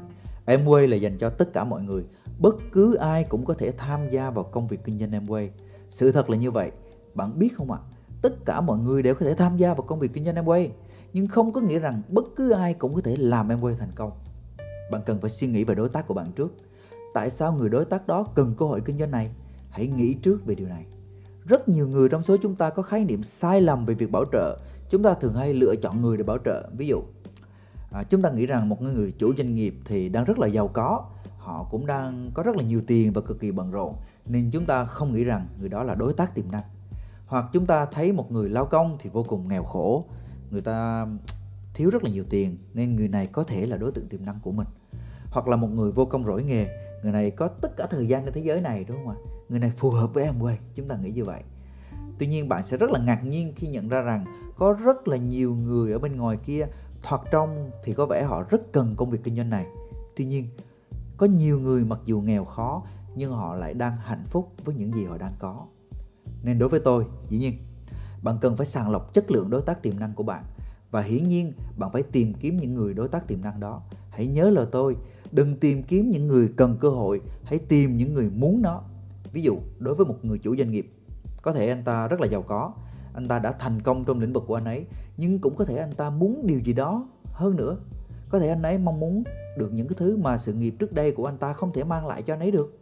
Amway 0.45 0.87
là 0.87 0.95
dành 0.95 1.17
cho 1.17 1.29
tất 1.29 1.53
cả 1.53 1.63
mọi 1.63 1.81
người 1.81 2.03
bất 2.39 2.55
cứ 2.71 2.95
ai 2.95 3.23
cũng 3.23 3.45
có 3.45 3.53
thể 3.53 3.71
tham 3.71 4.09
gia 4.09 4.29
vào 4.29 4.43
công 4.43 4.67
việc 4.67 4.83
kinh 4.83 4.99
doanh 4.99 5.11
Amway 5.11 5.49
sự 5.91 6.11
thật 6.11 6.29
là 6.29 6.37
như 6.37 6.51
vậy 6.51 6.71
bạn 7.17 7.39
biết 7.39 7.49
không 7.57 7.71
ạ? 7.71 7.79
Tất 8.21 8.45
cả 8.45 8.61
mọi 8.61 8.77
người 8.77 9.03
đều 9.03 9.15
có 9.15 9.25
thể 9.25 9.33
tham 9.33 9.57
gia 9.57 9.73
vào 9.73 9.81
công 9.81 9.99
việc 9.99 10.13
kinh 10.13 10.25
doanh 10.25 10.35
Amway, 10.35 10.69
nhưng 11.13 11.27
không 11.27 11.53
có 11.53 11.61
nghĩa 11.61 11.79
rằng 11.79 12.01
bất 12.09 12.25
cứ 12.35 12.51
ai 12.51 12.73
cũng 12.73 12.93
có 12.93 13.01
thể 13.01 13.15
làm 13.19 13.47
Amway 13.47 13.75
thành 13.75 13.91
công. 13.95 14.11
Bạn 14.91 15.01
cần 15.05 15.21
phải 15.21 15.29
suy 15.29 15.47
nghĩ 15.47 15.63
về 15.63 15.75
đối 15.75 15.89
tác 15.89 16.07
của 16.07 16.13
bạn 16.13 16.31
trước. 16.35 16.53
Tại 17.13 17.29
sao 17.29 17.53
người 17.53 17.69
đối 17.69 17.85
tác 17.85 18.07
đó 18.07 18.27
cần 18.35 18.55
cơ 18.57 18.65
hội 18.65 18.81
kinh 18.85 18.99
doanh 18.99 19.11
này? 19.11 19.31
Hãy 19.69 19.87
nghĩ 19.87 20.13
trước 20.13 20.45
về 20.45 20.55
điều 20.55 20.67
này. 20.67 20.85
Rất 21.47 21.69
nhiều 21.69 21.87
người 21.87 22.09
trong 22.09 22.21
số 22.21 22.37
chúng 22.41 22.55
ta 22.55 22.69
có 22.69 22.83
khái 22.83 23.05
niệm 23.05 23.23
sai 23.23 23.61
lầm 23.61 23.85
về 23.85 23.93
việc 23.93 24.11
bảo 24.11 24.25
trợ. 24.31 24.57
Chúng 24.89 25.03
ta 25.03 25.13
thường 25.13 25.33
hay 25.33 25.53
lựa 25.53 25.75
chọn 25.75 26.01
người 26.01 26.17
để 26.17 26.23
bảo 26.23 26.37
trợ. 26.45 26.69
Ví 26.77 26.87
dụ, 26.87 27.01
à, 27.91 28.03
chúng 28.03 28.21
ta 28.21 28.31
nghĩ 28.31 28.45
rằng 28.45 28.69
một 28.69 28.81
người 28.81 29.13
chủ 29.17 29.33
doanh 29.37 29.55
nghiệp 29.55 29.75
thì 29.85 30.09
đang 30.09 30.25
rất 30.25 30.39
là 30.39 30.47
giàu 30.47 30.67
có, 30.67 31.05
họ 31.37 31.67
cũng 31.71 31.85
đang 31.85 32.31
có 32.33 32.43
rất 32.43 32.55
là 32.55 32.63
nhiều 32.63 32.81
tiền 32.87 33.13
và 33.13 33.21
cực 33.21 33.39
kỳ 33.39 33.51
bận 33.51 33.71
rộn, 33.71 33.95
nên 34.25 34.51
chúng 34.51 34.65
ta 34.65 34.85
không 34.85 35.13
nghĩ 35.13 35.23
rằng 35.23 35.47
người 35.59 35.69
đó 35.69 35.83
là 35.83 35.95
đối 35.95 36.13
tác 36.13 36.35
tiềm 36.35 36.51
năng. 36.51 36.63
Hoặc 37.25 37.45
chúng 37.53 37.65
ta 37.65 37.85
thấy 37.85 38.11
một 38.11 38.31
người 38.31 38.49
lao 38.49 38.65
công 38.65 38.97
thì 38.99 39.09
vô 39.13 39.23
cùng 39.23 39.47
nghèo 39.47 39.63
khổ. 39.63 40.05
Người 40.51 40.61
ta 40.61 41.07
thiếu 41.73 41.89
rất 41.89 42.03
là 42.03 42.09
nhiều 42.09 42.23
tiền 42.29 42.57
nên 42.73 42.95
người 42.95 43.07
này 43.07 43.27
có 43.27 43.43
thể 43.43 43.65
là 43.65 43.77
đối 43.77 43.91
tượng 43.91 44.07
tiềm 44.07 44.25
năng 44.25 44.39
của 44.43 44.51
mình. 44.51 44.67
Hoặc 45.31 45.47
là 45.47 45.55
một 45.55 45.67
người 45.67 45.91
vô 45.91 46.05
công 46.05 46.25
rỗi 46.25 46.43
nghề 46.43 46.67
người 47.03 47.11
này 47.11 47.31
có 47.31 47.47
tất 47.47 47.77
cả 47.77 47.87
thời 47.89 48.07
gian 48.07 48.25
trên 48.25 48.33
thế 48.33 48.41
giới 48.41 48.61
này 48.61 48.83
đúng 48.83 48.97
không 48.97 49.09
ạ? 49.09 49.36
Người 49.49 49.59
này 49.59 49.71
phù 49.77 49.89
hợp 49.89 50.13
với 50.13 50.23
em 50.23 50.39
quay 50.39 50.59
chúng 50.75 50.87
ta 50.87 50.97
nghĩ 50.97 51.11
như 51.11 51.23
vậy 51.23 51.41
tuy 52.19 52.27
nhiên 52.27 52.49
bạn 52.49 52.63
sẽ 52.63 52.77
rất 52.77 52.91
là 52.91 52.99
ngạc 52.99 53.25
nhiên 53.25 53.53
khi 53.55 53.67
nhận 53.67 53.89
ra 53.89 54.01
rằng 54.01 54.25
có 54.57 54.77
rất 54.83 55.07
là 55.07 55.17
nhiều 55.17 55.55
người 55.55 55.91
ở 55.91 55.99
bên 55.99 56.15
ngoài 56.17 56.37
kia 56.45 56.65
thoạt 57.01 57.21
trong 57.31 57.71
thì 57.83 57.93
có 57.93 58.05
vẻ 58.05 58.23
họ 58.23 58.43
rất 58.49 58.71
cần 58.71 58.95
công 58.97 59.09
việc 59.09 59.23
kinh 59.23 59.35
doanh 59.35 59.49
này 59.49 59.65
tuy 60.15 60.25
nhiên 60.25 60.47
có 61.17 61.25
nhiều 61.25 61.59
người 61.59 61.85
mặc 61.85 61.99
dù 62.05 62.21
nghèo 62.21 62.45
khó 62.45 62.83
nhưng 63.15 63.31
họ 63.31 63.55
lại 63.55 63.73
đang 63.73 63.97
hạnh 63.97 64.23
phúc 64.25 64.51
với 64.65 64.75
những 64.75 64.93
gì 64.93 65.05
họ 65.05 65.17
đang 65.17 65.33
có 65.39 65.65
nên 66.43 66.59
đối 66.59 66.69
với 66.69 66.79
tôi, 66.79 67.05
dĩ 67.29 67.37
nhiên, 67.37 67.53
bạn 68.23 68.37
cần 68.41 68.57
phải 68.57 68.65
sàng 68.65 68.91
lọc 68.91 69.13
chất 69.13 69.31
lượng 69.31 69.49
đối 69.49 69.61
tác 69.61 69.83
tiềm 69.83 69.99
năng 69.99 70.13
của 70.13 70.23
bạn 70.23 70.43
và 70.91 71.01
hiển 71.01 71.27
nhiên 71.27 71.53
bạn 71.77 71.91
phải 71.93 72.03
tìm 72.03 72.33
kiếm 72.33 72.57
những 72.57 72.75
người 72.75 72.93
đối 72.93 73.07
tác 73.07 73.27
tiềm 73.27 73.41
năng 73.41 73.59
đó. 73.59 73.81
Hãy 74.09 74.27
nhớ 74.27 74.49
lời 74.49 74.65
tôi, 74.71 74.95
đừng 75.31 75.57
tìm 75.57 75.83
kiếm 75.83 76.09
những 76.09 76.27
người 76.27 76.49
cần 76.55 76.77
cơ 76.79 76.89
hội, 76.89 77.21
hãy 77.43 77.59
tìm 77.59 77.97
những 77.97 78.13
người 78.13 78.29
muốn 78.29 78.61
nó. 78.61 78.81
Ví 79.37 79.43
dụ, 79.43 79.57
đối 79.79 79.95
với 79.95 80.05
một 80.05 80.15
người 80.25 80.37
chủ 80.37 80.55
doanh 80.55 80.71
nghiệp, 80.71 80.93
có 81.41 81.53
thể 81.53 81.69
anh 81.69 81.83
ta 81.83 82.07
rất 82.07 82.21
là 82.21 82.27
giàu 82.27 82.41
có, 82.41 82.71
anh 83.13 83.27
ta 83.27 83.39
đã 83.39 83.51
thành 83.51 83.81
công 83.81 84.03
trong 84.03 84.19
lĩnh 84.19 84.33
vực 84.33 84.43
của 84.47 84.55
anh 84.55 84.65
ấy, 84.65 84.85
nhưng 85.17 85.39
cũng 85.39 85.55
có 85.55 85.65
thể 85.65 85.77
anh 85.77 85.91
ta 85.91 86.09
muốn 86.09 86.47
điều 86.47 86.59
gì 86.59 86.73
đó 86.73 87.07
hơn 87.31 87.55
nữa. 87.55 87.77
Có 88.29 88.39
thể 88.39 88.49
anh 88.49 88.61
ấy 88.61 88.77
mong 88.77 88.99
muốn 88.99 89.23
được 89.57 89.73
những 89.73 89.87
cái 89.87 89.95
thứ 89.99 90.17
mà 90.17 90.37
sự 90.37 90.53
nghiệp 90.53 90.75
trước 90.79 90.93
đây 90.93 91.11
của 91.11 91.25
anh 91.25 91.37
ta 91.37 91.53
không 91.53 91.73
thể 91.73 91.83
mang 91.83 92.07
lại 92.07 92.21
cho 92.21 92.33
anh 92.33 92.39
ấy 92.39 92.51
được. 92.51 92.79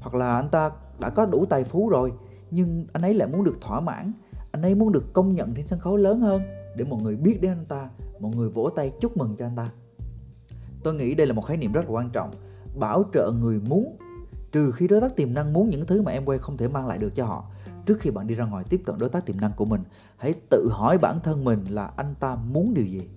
Hoặc 0.00 0.14
là 0.14 0.36
anh 0.36 0.48
ta 0.48 0.70
đã 1.00 1.10
có 1.10 1.26
đủ 1.26 1.46
tài 1.46 1.64
phú 1.64 1.88
rồi 1.88 2.12
nhưng 2.50 2.86
anh 2.92 3.02
ấy 3.02 3.14
lại 3.14 3.28
muốn 3.28 3.44
được 3.44 3.60
thỏa 3.60 3.80
mãn 3.80 4.12
anh 4.52 4.62
ấy 4.62 4.74
muốn 4.74 4.92
được 4.92 5.12
công 5.12 5.34
nhận 5.34 5.54
trên 5.54 5.66
sân 5.66 5.78
khấu 5.78 5.96
lớn 5.96 6.20
hơn 6.20 6.42
để 6.76 6.84
mọi 6.84 7.02
người 7.02 7.16
biết 7.16 7.38
đến 7.40 7.50
anh 7.50 7.64
ta 7.64 7.90
mọi 8.20 8.32
người 8.36 8.50
vỗ 8.50 8.70
tay 8.76 8.92
chúc 9.00 9.16
mừng 9.16 9.36
cho 9.38 9.46
anh 9.46 9.56
ta 9.56 9.70
tôi 10.82 10.94
nghĩ 10.94 11.14
đây 11.14 11.26
là 11.26 11.32
một 11.32 11.42
khái 11.42 11.56
niệm 11.56 11.72
rất 11.72 11.80
là 11.80 11.90
quan 11.90 12.10
trọng 12.10 12.30
bảo 12.78 13.04
trợ 13.12 13.32
người 13.40 13.60
muốn 13.68 13.96
trừ 14.52 14.72
khi 14.72 14.88
đối 14.88 15.00
tác 15.00 15.16
tiềm 15.16 15.34
năng 15.34 15.52
muốn 15.52 15.70
những 15.70 15.86
thứ 15.86 16.02
mà 16.02 16.12
em 16.12 16.24
quay 16.24 16.38
không 16.38 16.56
thể 16.56 16.68
mang 16.68 16.86
lại 16.86 16.98
được 16.98 17.14
cho 17.14 17.24
họ. 17.24 17.44
Trước 17.86 18.00
khi 18.00 18.10
bạn 18.10 18.26
đi 18.26 18.34
ra 18.34 18.44
ngoài 18.44 18.64
tiếp 18.68 18.82
cận 18.86 18.98
đối 18.98 19.08
tác 19.08 19.26
tiềm 19.26 19.40
năng 19.40 19.52
của 19.56 19.64
mình, 19.64 19.82
hãy 20.16 20.34
tự 20.50 20.68
hỏi 20.70 20.98
bản 20.98 21.20
thân 21.20 21.44
mình 21.44 21.64
là 21.70 21.90
anh 21.96 22.14
ta 22.20 22.36
muốn 22.50 22.74
điều 22.74 22.84
gì. 22.84 23.08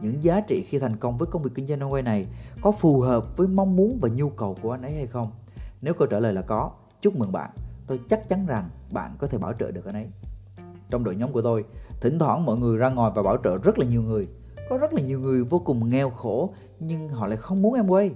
Những 0.00 0.24
giá 0.24 0.40
trị 0.40 0.64
khi 0.68 0.78
thành 0.78 0.96
công 0.96 1.18
với 1.18 1.26
công 1.26 1.42
việc 1.42 1.50
kinh 1.54 1.66
doanh 1.66 1.92
quay 1.92 2.02
này 2.02 2.26
có 2.62 2.72
phù 2.72 3.00
hợp 3.00 3.36
với 3.36 3.48
mong 3.48 3.76
muốn 3.76 3.98
và 4.00 4.08
nhu 4.08 4.30
cầu 4.30 4.56
của 4.62 4.70
anh 4.70 4.82
ấy 4.82 4.92
hay 4.92 5.06
không? 5.06 5.30
Nếu 5.82 5.94
câu 5.94 6.08
trả 6.08 6.18
lời 6.18 6.32
là 6.32 6.42
có, 6.42 6.70
chúc 7.02 7.16
mừng 7.16 7.32
bạn. 7.32 7.50
Tôi 7.86 8.00
chắc 8.08 8.28
chắn 8.28 8.46
rằng 8.46 8.68
bạn 8.92 9.16
có 9.18 9.26
thể 9.26 9.38
bảo 9.38 9.52
trợ 9.52 9.70
được 9.70 9.84
anh 9.84 9.94
ấy. 9.94 10.06
Trong 10.90 11.04
đội 11.04 11.16
nhóm 11.16 11.32
của 11.32 11.42
tôi, 11.42 11.64
thỉnh 12.00 12.18
thoảng 12.18 12.44
mọi 12.44 12.56
người 12.56 12.76
ra 12.76 12.88
ngoài 12.88 13.12
và 13.14 13.22
bảo 13.22 13.36
trợ 13.44 13.58
rất 13.58 13.78
là 13.78 13.86
nhiều 13.86 14.02
người. 14.02 14.28
Có 14.70 14.78
rất 14.78 14.92
là 14.92 15.00
nhiều 15.00 15.20
người 15.20 15.44
vô 15.44 15.58
cùng 15.58 15.90
nghèo 15.90 16.10
khổ, 16.10 16.54
nhưng 16.80 17.08
họ 17.08 17.26
lại 17.26 17.36
không 17.36 17.62
muốn 17.62 17.74
em 17.74 17.86
quay 17.88 18.10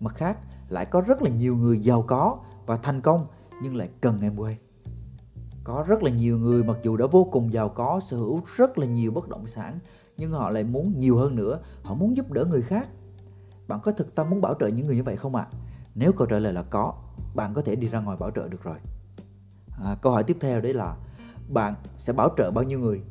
mặt 0.00 0.14
khác 0.14 0.38
lại 0.70 0.86
có 0.86 1.00
rất 1.00 1.22
là 1.22 1.30
nhiều 1.30 1.56
người 1.56 1.78
giàu 1.78 2.02
có 2.02 2.38
và 2.66 2.76
thành 2.76 3.00
công 3.00 3.26
nhưng 3.62 3.76
lại 3.76 3.88
cần 4.00 4.20
em 4.20 4.36
quay 4.36 4.58
có 5.64 5.84
rất 5.88 6.02
là 6.02 6.10
nhiều 6.10 6.38
người 6.38 6.64
mặc 6.64 6.76
dù 6.82 6.96
đã 6.96 7.06
vô 7.10 7.28
cùng 7.32 7.52
giàu 7.52 7.68
có 7.68 8.00
sở 8.00 8.16
hữu 8.16 8.40
rất 8.56 8.78
là 8.78 8.86
nhiều 8.86 9.12
bất 9.12 9.28
động 9.28 9.46
sản 9.46 9.78
nhưng 10.16 10.32
họ 10.32 10.50
lại 10.50 10.64
muốn 10.64 10.94
nhiều 10.98 11.16
hơn 11.16 11.36
nữa 11.36 11.60
họ 11.82 11.94
muốn 11.94 12.16
giúp 12.16 12.30
đỡ 12.32 12.44
người 12.44 12.62
khác. 12.62 12.88
Bạn 13.68 13.80
có 13.82 13.92
thực 13.92 14.14
tâm 14.14 14.30
muốn 14.30 14.40
bảo 14.40 14.54
trợ 14.60 14.66
những 14.66 14.86
người 14.86 14.96
như 14.96 15.02
vậy 15.02 15.16
không 15.16 15.34
ạ? 15.34 15.46
À? 15.52 15.54
nếu 15.94 16.12
câu 16.12 16.26
trả 16.26 16.38
lời 16.38 16.52
là 16.52 16.62
có 16.62 16.94
bạn 17.34 17.54
có 17.54 17.62
thể 17.62 17.76
đi 17.76 17.88
ra 17.88 18.00
ngoài 18.00 18.16
bảo 18.16 18.30
trợ 18.30 18.48
được 18.48 18.62
rồi. 18.62 18.76
À, 19.84 19.96
câu 20.02 20.12
hỏi 20.12 20.24
tiếp 20.24 20.36
theo 20.40 20.60
đấy 20.60 20.74
là 20.74 20.96
bạn 21.48 21.74
sẽ 21.96 22.12
bảo 22.12 22.28
trợ 22.36 22.50
bao 22.50 22.64
nhiêu 22.64 22.78
người? 22.78 23.02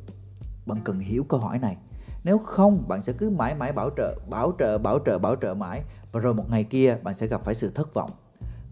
Bạn 0.66 0.80
cần 0.84 0.98
hiểu 0.98 1.24
câu 1.28 1.40
hỏi 1.40 1.58
này 1.58 1.76
nếu 2.24 2.38
không, 2.38 2.88
bạn 2.88 3.02
sẽ 3.02 3.12
cứ 3.12 3.30
mãi 3.30 3.54
mãi 3.54 3.72
bảo 3.72 3.90
trợ 3.96 4.18
bảo 4.30 4.52
trợ 4.58 4.78
bảo 4.78 4.98
trợ 5.06 5.18
bảo 5.18 5.36
trợ 5.36 5.54
mãi. 5.54 5.82
Và 6.12 6.20
rồi 6.20 6.34
một 6.34 6.50
ngày 6.50 6.64
kia, 6.64 6.96
bạn 7.02 7.14
sẽ 7.14 7.26
gặp 7.26 7.44
phải 7.44 7.54
sự 7.54 7.70
thất 7.74 7.94
vọng. 7.94 8.10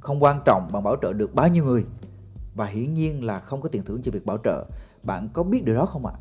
Không 0.00 0.22
quan 0.22 0.42
trọng 0.44 0.68
bạn 0.72 0.82
bảo 0.82 0.96
trợ 1.02 1.12
được 1.12 1.34
bao 1.34 1.48
nhiêu 1.48 1.64
người. 1.64 1.84
Và 2.54 2.66
hiển 2.66 2.94
nhiên 2.94 3.24
là 3.24 3.40
không 3.40 3.60
có 3.60 3.68
tiền 3.68 3.82
thưởng 3.84 4.02
cho 4.02 4.12
việc 4.12 4.26
bảo 4.26 4.38
trợ. 4.44 4.64
Bạn 5.02 5.28
có 5.32 5.42
biết 5.42 5.64
điều 5.64 5.74
đó 5.74 5.86
không 5.86 6.06
ạ? 6.06 6.12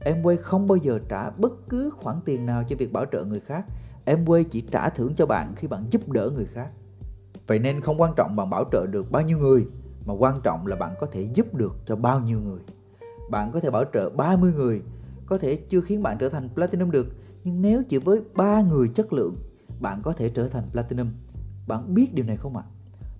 Em 0.00 0.22
quay 0.22 0.36
không 0.36 0.68
bao 0.68 0.76
giờ 0.76 0.98
trả 1.08 1.30
bất 1.30 1.52
cứ 1.68 1.90
khoản 1.90 2.20
tiền 2.24 2.46
nào 2.46 2.62
cho 2.68 2.76
việc 2.76 2.92
bảo 2.92 3.04
trợ 3.12 3.24
người 3.24 3.40
khác. 3.40 3.64
Em 4.04 4.26
quay 4.26 4.44
chỉ 4.44 4.60
trả 4.60 4.88
thưởng 4.88 5.14
cho 5.14 5.26
bạn 5.26 5.54
khi 5.56 5.68
bạn 5.68 5.86
giúp 5.90 6.08
đỡ 6.08 6.30
người 6.34 6.46
khác. 6.46 6.68
Vậy 7.46 7.58
nên 7.58 7.80
không 7.80 8.00
quan 8.00 8.12
trọng 8.16 8.36
bạn 8.36 8.50
bảo 8.50 8.64
trợ 8.72 8.86
được 8.86 9.10
bao 9.10 9.22
nhiêu 9.22 9.38
người, 9.38 9.66
mà 10.06 10.14
quan 10.14 10.40
trọng 10.40 10.66
là 10.66 10.76
bạn 10.76 10.94
có 11.00 11.06
thể 11.06 11.22
giúp 11.34 11.54
được 11.54 11.76
cho 11.86 11.96
bao 11.96 12.20
nhiêu 12.20 12.40
người. 12.40 12.60
Bạn 13.30 13.52
có 13.52 13.60
thể 13.60 13.70
bảo 13.70 13.84
trợ 13.92 14.10
30 14.10 14.52
người 14.52 14.82
có 15.30 15.38
thể 15.38 15.56
chưa 15.56 15.80
khiến 15.80 16.02
bạn 16.02 16.16
trở 16.18 16.28
thành 16.28 16.48
platinum 16.54 16.90
được 16.90 17.06
nhưng 17.44 17.62
nếu 17.62 17.82
chỉ 17.88 17.98
với 17.98 18.20
ba 18.36 18.62
người 18.62 18.88
chất 18.88 19.12
lượng 19.12 19.36
bạn 19.80 20.00
có 20.02 20.12
thể 20.12 20.28
trở 20.28 20.48
thành 20.48 20.64
platinum 20.72 21.10
bạn 21.66 21.94
biết 21.94 22.14
điều 22.14 22.24
này 22.24 22.36
không 22.36 22.56
ạ 22.56 22.64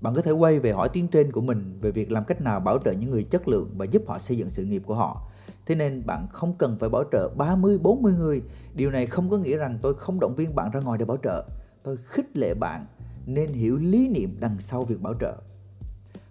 bạn 0.00 0.14
có 0.14 0.22
thể 0.22 0.30
quay 0.30 0.58
về 0.58 0.72
hỏi 0.72 0.88
tiến 0.92 1.08
trên 1.08 1.32
của 1.32 1.40
mình 1.40 1.78
về 1.80 1.90
việc 1.90 2.12
làm 2.12 2.24
cách 2.24 2.40
nào 2.40 2.60
bảo 2.60 2.78
trợ 2.84 2.92
những 2.92 3.10
người 3.10 3.24
chất 3.24 3.48
lượng 3.48 3.70
và 3.76 3.84
giúp 3.84 4.02
họ 4.06 4.18
xây 4.18 4.36
dựng 4.36 4.50
sự 4.50 4.64
nghiệp 4.64 4.82
của 4.86 4.94
họ 4.94 5.30
Thế 5.70 5.74
nên 5.74 6.06
bạn 6.06 6.26
không 6.32 6.54
cần 6.58 6.76
phải 6.80 6.88
bảo 6.88 7.04
trợ 7.12 7.28
30, 7.36 7.78
40 7.78 8.12
người. 8.12 8.42
Điều 8.74 8.90
này 8.90 9.06
không 9.06 9.30
có 9.30 9.36
nghĩa 9.36 9.56
rằng 9.56 9.78
tôi 9.82 9.94
không 9.94 10.20
động 10.20 10.34
viên 10.34 10.54
bạn 10.54 10.70
ra 10.70 10.80
ngoài 10.80 10.98
để 10.98 11.04
bảo 11.04 11.16
trợ. 11.22 11.44
Tôi 11.82 11.96
khích 11.96 12.36
lệ 12.36 12.54
bạn 12.54 12.86
nên 13.26 13.52
hiểu 13.52 13.76
lý 13.76 14.08
niệm 14.08 14.36
đằng 14.40 14.58
sau 14.58 14.84
việc 14.84 15.00
bảo 15.00 15.14
trợ. 15.20 15.36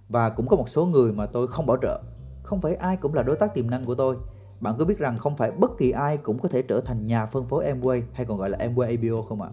Và 0.09 0.29
cũng 0.29 0.47
có 0.47 0.57
một 0.57 0.69
số 0.69 0.85
người 0.85 1.13
mà 1.13 1.25
tôi 1.25 1.47
không 1.47 1.65
bảo 1.65 1.77
trợ. 1.81 2.01
Không 2.43 2.61
phải 2.61 2.75
ai 2.75 2.97
cũng 2.97 3.13
là 3.13 3.23
đối 3.23 3.35
tác 3.35 3.53
tiềm 3.53 3.69
năng 3.69 3.85
của 3.85 3.95
tôi. 3.95 4.15
Bạn 4.61 4.75
có 4.79 4.85
biết 4.85 4.99
rằng 4.99 5.17
không 5.17 5.37
phải 5.37 5.51
bất 5.51 5.71
kỳ 5.77 5.91
ai 5.91 6.17
cũng 6.17 6.39
có 6.39 6.49
thể 6.49 6.61
trở 6.61 6.81
thành 6.81 7.07
nhà 7.07 7.25
phân 7.25 7.47
phối 7.47 7.73
Amway 7.73 8.01
hay 8.13 8.25
còn 8.25 8.37
gọi 8.37 8.49
là 8.49 8.57
Amway 8.57 8.97
ABO 8.97 9.21
không 9.21 9.41
ạ? 9.41 9.49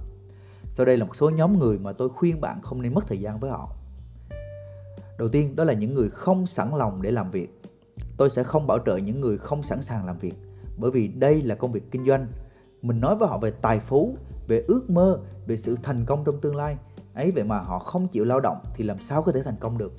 Sau 0.71 0.87
đây 0.87 0.97
là 0.97 1.05
một 1.05 1.16
số 1.16 1.31
nhóm 1.31 1.59
người 1.59 1.79
mà 1.79 1.92
tôi 1.92 2.09
khuyên 2.09 2.40
bạn 2.40 2.61
không 2.62 2.83
nên 2.83 2.95
mất 2.95 3.07
thời 3.07 3.21
gian 3.21 3.40
với 3.40 3.51
họ. 3.51 3.71
Đầu 5.19 5.29
tiên 5.29 5.57
đó 5.57 5.64
là 5.64 5.73
những 5.73 5.95
người 5.95 6.11
không 6.11 6.47
sẵn 6.47 6.71
lòng 6.77 7.03
để 7.03 7.11
làm 7.11 7.31
việc. 7.31 7.61
Tôi 8.16 8.31
sẽ 8.31 8.42
không 8.42 8.66
bảo 8.66 8.79
trợ 8.87 8.97
những 8.97 9.21
người 9.21 9.38
không 9.38 9.62
sẵn 9.62 9.83
sàng 9.83 10.07
làm 10.07 10.19
việc 10.19 10.35
bởi 10.77 10.90
vì 10.90 11.09
đây 11.09 11.42
là 11.42 11.55
công 11.55 11.73
việc 11.73 11.90
kinh 11.90 12.07
doanh. 12.07 12.27
Mình 12.83 13.01
nói 13.01 13.16
với 13.16 13.29
họ 13.29 13.38
về 13.38 13.51
tài 13.51 13.81
phú, 13.81 14.16
về 14.49 14.64
ước 14.69 14.90
mơ, 14.90 15.19
về 15.47 15.57
sự 15.57 15.77
thành 15.83 16.05
công 16.05 16.25
trong 16.25 16.40
tương 16.40 16.57
lai. 16.57 16.77
Ấy 17.14 17.31
vậy 17.31 17.45
mà 17.45 17.59
họ 17.61 17.79
không 17.79 18.09
chịu 18.09 18.25
lao 18.25 18.40
động 18.40 18.59
thì 18.75 18.85
làm 18.85 19.01
sao 19.01 19.23
có 19.23 19.33
thể 19.33 19.42
thành 19.42 19.57
công 19.61 19.79
được? 19.79 19.92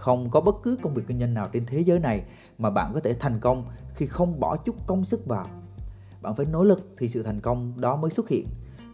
Không 0.00 0.30
có 0.30 0.40
bất 0.40 0.54
cứ 0.62 0.76
công 0.82 0.94
việc 0.94 1.02
kinh 1.06 1.18
doanh 1.20 1.34
nào 1.34 1.48
trên 1.52 1.66
thế 1.66 1.80
giới 1.80 1.98
này 1.98 2.22
mà 2.58 2.70
bạn 2.70 2.90
có 2.94 3.00
thể 3.00 3.14
thành 3.14 3.40
công 3.40 3.64
khi 3.94 4.06
không 4.06 4.40
bỏ 4.40 4.56
chút 4.56 4.76
công 4.86 5.04
sức 5.04 5.26
vào. 5.26 5.46
Bạn 6.22 6.34
phải 6.34 6.46
nỗ 6.46 6.64
lực 6.64 6.94
thì 6.98 7.08
sự 7.08 7.22
thành 7.22 7.40
công 7.40 7.80
đó 7.80 7.96
mới 7.96 8.10
xuất 8.10 8.28
hiện. 8.28 8.46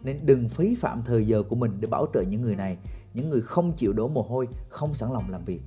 Nên 0.03 0.19
đừng 0.25 0.49
phí 0.49 0.75
phạm 0.75 1.01
thời 1.05 1.27
giờ 1.27 1.43
của 1.43 1.55
mình 1.55 1.77
để 1.79 1.87
bảo 1.87 2.07
trợ 2.13 2.21
những 2.21 2.41
người 2.41 2.55
này, 2.55 2.77
những 3.13 3.29
người 3.29 3.41
không 3.41 3.73
chịu 3.77 3.93
đổ 3.93 4.07
mồ 4.07 4.21
hôi, 4.21 4.47
không 4.69 4.93
sẵn 4.93 5.13
lòng 5.13 5.29
làm 5.29 5.45
việc. 5.45 5.61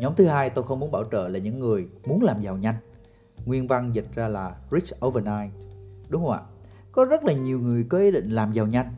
Nhóm 0.00 0.14
thứ 0.14 0.26
hai 0.26 0.50
tôi 0.50 0.64
không 0.64 0.80
muốn 0.80 0.90
bảo 0.90 1.04
trợ 1.12 1.28
là 1.28 1.38
những 1.38 1.58
người 1.58 1.88
muốn 2.06 2.22
làm 2.22 2.42
giàu 2.42 2.56
nhanh. 2.56 2.76
Nguyên 3.44 3.66
văn 3.66 3.94
dịch 3.94 4.14
ra 4.14 4.28
là 4.28 4.56
rich 4.70 5.04
overnight. 5.06 5.52
Đúng 6.08 6.22
không 6.22 6.32
ạ? 6.32 6.40
Có 6.92 7.04
rất 7.04 7.24
là 7.24 7.32
nhiều 7.32 7.60
người 7.60 7.86
có 7.88 7.98
ý 7.98 8.10
định 8.10 8.30
làm 8.30 8.52
giàu 8.52 8.66
nhanh. 8.66 8.94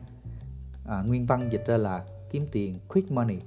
À, 0.87 1.03
nguyên 1.07 1.25
văn 1.25 1.49
dịch 1.51 1.63
ra 1.67 1.77
là 1.77 2.05
kiếm 2.31 2.45
tiền 2.51 2.79
quick 2.87 3.11
money. 3.11 3.37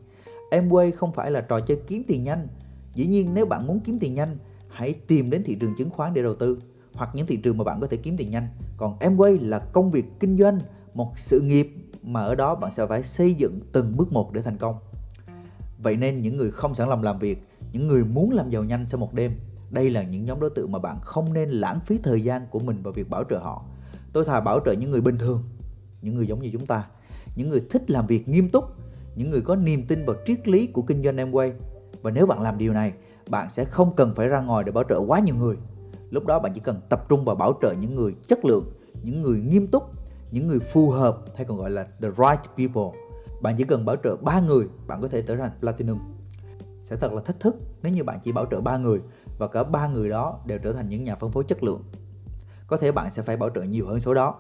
Amway 0.53 0.93
không 0.93 1.13
phải 1.13 1.31
là 1.31 1.41
trò 1.41 1.61
chơi 1.61 1.77
kiếm 1.87 2.03
tiền 2.07 2.23
nhanh. 2.23 2.49
Dĩ 2.95 3.07
nhiên 3.07 3.35
nếu 3.35 3.47
bạn 3.47 3.67
muốn 3.67 3.81
kiếm 3.81 3.99
tiền 3.99 4.15
nhanh, 4.15 4.39
hãy 4.69 4.93
tìm 4.93 5.31
đến 5.31 5.43
thị 5.45 5.57
trường 5.61 5.75
chứng 5.77 5.91
khoán 5.91 6.15
để 6.15 6.23
đầu 6.23 6.35
tư 6.35 6.59
hoặc 6.95 7.11
những 7.15 7.27
thị 7.27 7.37
trường 7.37 7.59
mà 7.59 7.65
bạn 7.65 7.81
có 7.81 7.87
thể 7.87 7.97
kiếm 7.97 8.17
tiền 8.17 8.31
nhanh. 8.31 8.49
Còn 8.77 8.99
Amway 8.99 9.49
là 9.49 9.59
công 9.59 9.91
việc 9.91 10.05
kinh 10.21 10.39
doanh, 10.39 10.61
một 10.95 11.13
sự 11.17 11.41
nghiệp 11.41 11.75
mà 12.03 12.21
ở 12.21 12.35
đó 12.35 12.55
bạn 12.55 12.73
sẽ 12.73 12.87
phải 12.87 13.03
xây 13.03 13.35
dựng 13.35 13.61
từng 13.73 13.97
bước 13.97 14.13
một 14.13 14.33
để 14.33 14.43
thành 14.43 14.59
công. 14.59 14.77
Vậy 15.83 15.97
nên 15.97 16.23
những 16.23 16.37
người 16.37 16.51
không 16.51 16.75
sẵn 16.75 16.89
lòng 16.89 17.03
làm 17.03 17.19
việc, 17.19 17.49
những 17.73 17.87
người 17.87 18.05
muốn 18.05 18.33
làm 18.33 18.51
giàu 18.51 18.65
nhanh 18.65 18.89
sau 18.89 19.01
một 19.01 19.15
đêm, 19.15 19.33
đây 19.71 19.91
là 19.91 20.03
những 20.03 20.25
nhóm 20.25 20.41
đối 20.41 20.51
tượng 20.51 20.73
mà 20.73 20.79
bạn 20.79 20.99
không 21.03 21.33
nên 21.33 21.51
lãng 21.51 21.81
phí 21.81 21.99
thời 21.99 22.21
gian 22.21 22.47
của 22.51 22.59
mình 22.59 22.83
vào 22.83 22.93
việc 22.93 23.11
bảo 23.11 23.25
trợ 23.31 23.39
họ. 23.39 23.65
Tôi 24.13 24.25
thà 24.25 24.41
bảo 24.41 24.61
trợ 24.65 24.73
những 24.73 24.91
người 24.91 25.01
bình 25.01 25.19
thường, 25.19 25.43
những 26.03 26.15
người 26.15 26.27
giống 26.27 26.43
như 26.43 26.51
chúng 26.53 26.67
ta, 26.67 26.87
những 27.37 27.49
người 27.49 27.63
thích 27.71 27.91
làm 27.91 28.07
việc 28.07 28.29
nghiêm 28.29 28.49
túc, 28.49 28.65
những 29.15 29.31
người 29.31 29.41
có 29.41 29.57
niềm 29.57 29.87
tin 29.87 30.05
vào 30.05 30.17
triết 30.27 30.49
lý 30.49 30.67
của 30.67 30.83
kinh 30.83 31.03
doanh 31.03 31.17
Amway. 31.17 31.53
Và 32.03 32.11
nếu 32.11 32.27
bạn 32.27 32.43
làm 32.43 32.59
điều 32.59 32.73
này, 32.73 32.93
bạn 33.29 33.51
sẽ 33.51 33.65
không 33.65 33.97
cần 33.97 34.15
phải 34.15 34.29
ra 34.29 34.41
ngoài 34.41 34.65
để 34.65 34.73
bảo 34.73 34.85
trợ 34.89 35.01
quá 35.07 35.21
nhiều 35.21 35.35
người. 35.35 35.57
Lúc 36.11 36.27
đó 36.27 36.39
bạn 36.39 36.53
chỉ 36.55 36.61
cần 36.61 36.81
tập 36.89 37.07
trung 37.09 37.25
vào 37.25 37.37
bảo 37.37 37.59
trợ 37.63 37.75
những 37.81 37.95
người 37.95 38.15
chất 38.29 38.45
lượng, 38.45 38.65
những 39.03 39.23
người 39.23 39.41
nghiêm 39.41 39.67
túc, 39.67 39.83
những 40.31 40.49
người 40.49 40.59
phù 40.59 40.91
hợp 40.91 41.19
hay 41.37 41.47
còn 41.47 41.59
gọi 41.59 41.71
là 41.71 41.87
the 42.01 42.09
right 42.09 42.43
people. 42.57 43.01
Bạn 43.43 43.55
chỉ 43.59 43.65
cần 43.65 43.85
bảo 43.85 43.97
trợ 43.97 44.17
3 44.17 44.41
người 44.41 44.67
bạn 44.87 45.01
có 45.01 45.09
thể 45.09 45.23
trở 45.23 45.37
thành 45.37 45.51
platinum. 45.61 45.99
Sẽ 46.85 46.97
thật 46.97 47.13
là 47.13 47.23
thách 47.23 47.41
thức 47.41 47.57
nếu 47.83 47.93
như 47.93 48.05
bạn 48.05 48.19
chỉ 48.23 48.33
bảo 48.33 48.47
trợ 48.51 48.61
3 48.61 48.77
người 48.77 49.01
và 49.39 49.47
cả 49.49 49.65
ba 49.65 49.89
người 49.89 50.09
đó 50.09 50.41
đều 50.47 50.59
trở 50.59 50.73
thành 50.73 50.89
những 50.89 51.03
nhà 51.03 51.17
phân 51.17 51.31
phối 51.31 51.45
chất 51.45 51.63
lượng. 51.63 51.83
Có 52.67 52.77
thể 52.77 52.93
bạn 52.93 53.11
sẽ 53.11 53.23
phải 53.23 53.37
bảo 53.37 53.51
trợ 53.51 53.63
nhiều 53.63 53.87
hơn 53.87 54.01
số 54.01 54.15
đó. 54.15 54.35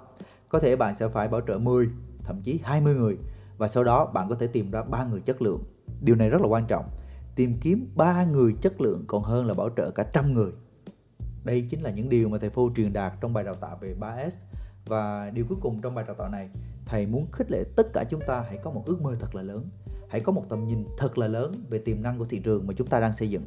Có 0.48 0.58
thể 0.58 0.76
bạn 0.76 0.94
sẽ 0.94 1.08
phải 1.08 1.28
bảo 1.28 1.40
trợ 1.40 1.58
10 1.58 1.88
thậm 2.24 2.42
chí 2.42 2.60
20 2.64 2.94
người 2.94 3.18
và 3.62 3.68
sau 3.68 3.84
đó 3.84 4.06
bạn 4.06 4.28
có 4.28 4.34
thể 4.34 4.46
tìm 4.46 4.70
ra 4.70 4.82
ba 4.82 5.04
người 5.04 5.20
chất 5.20 5.42
lượng. 5.42 5.62
Điều 6.00 6.16
này 6.16 6.30
rất 6.30 6.40
là 6.40 6.48
quan 6.48 6.66
trọng. 6.66 6.84
Tìm 7.36 7.58
kiếm 7.60 7.90
ba 7.96 8.24
người 8.24 8.54
chất 8.60 8.80
lượng 8.80 9.04
còn 9.06 9.22
hơn 9.22 9.46
là 9.46 9.54
bảo 9.54 9.70
trợ 9.76 9.90
cả 9.90 10.06
trăm 10.12 10.34
người. 10.34 10.52
Đây 11.44 11.66
chính 11.70 11.82
là 11.82 11.90
những 11.90 12.08
điều 12.08 12.28
mà 12.28 12.38
thầy 12.38 12.50
Phu 12.50 12.70
truyền 12.76 12.92
đạt 12.92 13.12
trong 13.20 13.32
bài 13.32 13.44
đào 13.44 13.54
tạo 13.54 13.78
về 13.80 13.94
3S 14.00 14.30
và 14.86 15.30
điều 15.30 15.44
cuối 15.48 15.58
cùng 15.60 15.80
trong 15.80 15.94
bài 15.94 16.04
đào 16.06 16.14
tạo 16.14 16.28
này, 16.28 16.50
thầy 16.86 17.06
muốn 17.06 17.26
khích 17.32 17.50
lệ 17.50 17.64
tất 17.76 17.92
cả 17.92 18.04
chúng 18.10 18.20
ta 18.26 18.44
hãy 18.48 18.58
có 18.62 18.70
một 18.70 18.82
ước 18.86 19.02
mơ 19.02 19.16
thật 19.20 19.34
là 19.34 19.42
lớn. 19.42 19.68
Hãy 20.08 20.20
có 20.20 20.32
một 20.32 20.44
tầm 20.48 20.68
nhìn 20.68 20.86
thật 20.98 21.18
là 21.18 21.26
lớn 21.26 21.64
về 21.70 21.78
tiềm 21.78 22.02
năng 22.02 22.18
của 22.18 22.24
thị 22.24 22.38
trường 22.38 22.66
mà 22.66 22.74
chúng 22.76 22.86
ta 22.86 23.00
đang 23.00 23.14
xây 23.14 23.30
dựng. 23.30 23.46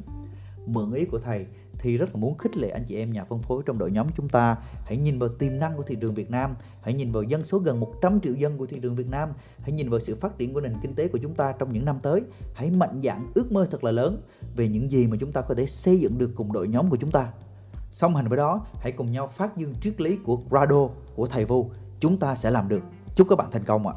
Mượn 0.66 0.92
ý 0.92 1.04
của 1.04 1.18
thầy 1.18 1.46
thì 1.78 1.96
rất 1.96 2.14
là 2.14 2.20
muốn 2.20 2.38
khích 2.38 2.56
lệ 2.56 2.68
anh 2.68 2.84
chị 2.84 2.96
em 2.96 3.12
nhà 3.12 3.24
phân 3.24 3.42
phối 3.42 3.62
trong 3.66 3.78
đội 3.78 3.90
nhóm 3.90 4.06
chúng 4.16 4.28
ta. 4.28 4.56
Hãy 4.84 4.96
nhìn 4.96 5.18
vào 5.18 5.28
tiềm 5.28 5.58
năng 5.58 5.76
của 5.76 5.82
thị 5.82 5.96
trường 6.00 6.14
Việt 6.14 6.30
Nam. 6.30 6.54
Hãy 6.82 6.94
nhìn 6.94 7.12
vào 7.12 7.22
dân 7.22 7.44
số 7.44 7.58
gần 7.58 7.80
100 7.80 8.20
triệu 8.20 8.34
dân 8.34 8.58
của 8.58 8.66
thị 8.66 8.78
trường 8.82 8.96
Việt 8.96 9.08
Nam. 9.08 9.28
Hãy 9.60 9.72
nhìn 9.72 9.90
vào 9.90 10.00
sự 10.00 10.14
phát 10.14 10.38
triển 10.38 10.54
của 10.54 10.60
nền 10.60 10.74
kinh 10.82 10.94
tế 10.94 11.08
của 11.08 11.18
chúng 11.18 11.34
ta 11.34 11.52
trong 11.58 11.72
những 11.72 11.84
năm 11.84 11.98
tới. 12.02 12.22
Hãy 12.54 12.70
mạnh 12.70 13.00
dạn 13.02 13.26
ước 13.34 13.52
mơ 13.52 13.66
thật 13.70 13.84
là 13.84 13.92
lớn 13.92 14.22
về 14.56 14.68
những 14.68 14.90
gì 14.90 15.06
mà 15.06 15.16
chúng 15.20 15.32
ta 15.32 15.40
có 15.40 15.54
thể 15.54 15.66
xây 15.66 16.00
dựng 16.00 16.18
được 16.18 16.30
cùng 16.34 16.52
đội 16.52 16.68
nhóm 16.68 16.90
của 16.90 16.96
chúng 16.96 17.10
ta. 17.10 17.32
Song 17.92 18.16
hành 18.16 18.28
với 18.28 18.36
đó, 18.36 18.66
hãy 18.80 18.92
cùng 18.92 19.12
nhau 19.12 19.28
phát 19.28 19.56
dương 19.56 19.74
triết 19.80 20.00
lý 20.00 20.16
của 20.16 20.36
Grado, 20.50 20.88
của 21.14 21.26
thầy 21.26 21.44
Vu. 21.44 21.70
Chúng 22.00 22.18
ta 22.18 22.34
sẽ 22.34 22.50
làm 22.50 22.68
được. 22.68 22.82
Chúc 23.14 23.28
các 23.28 23.36
bạn 23.36 23.50
thành 23.50 23.64
công 23.64 23.86
ạ. 23.86 23.94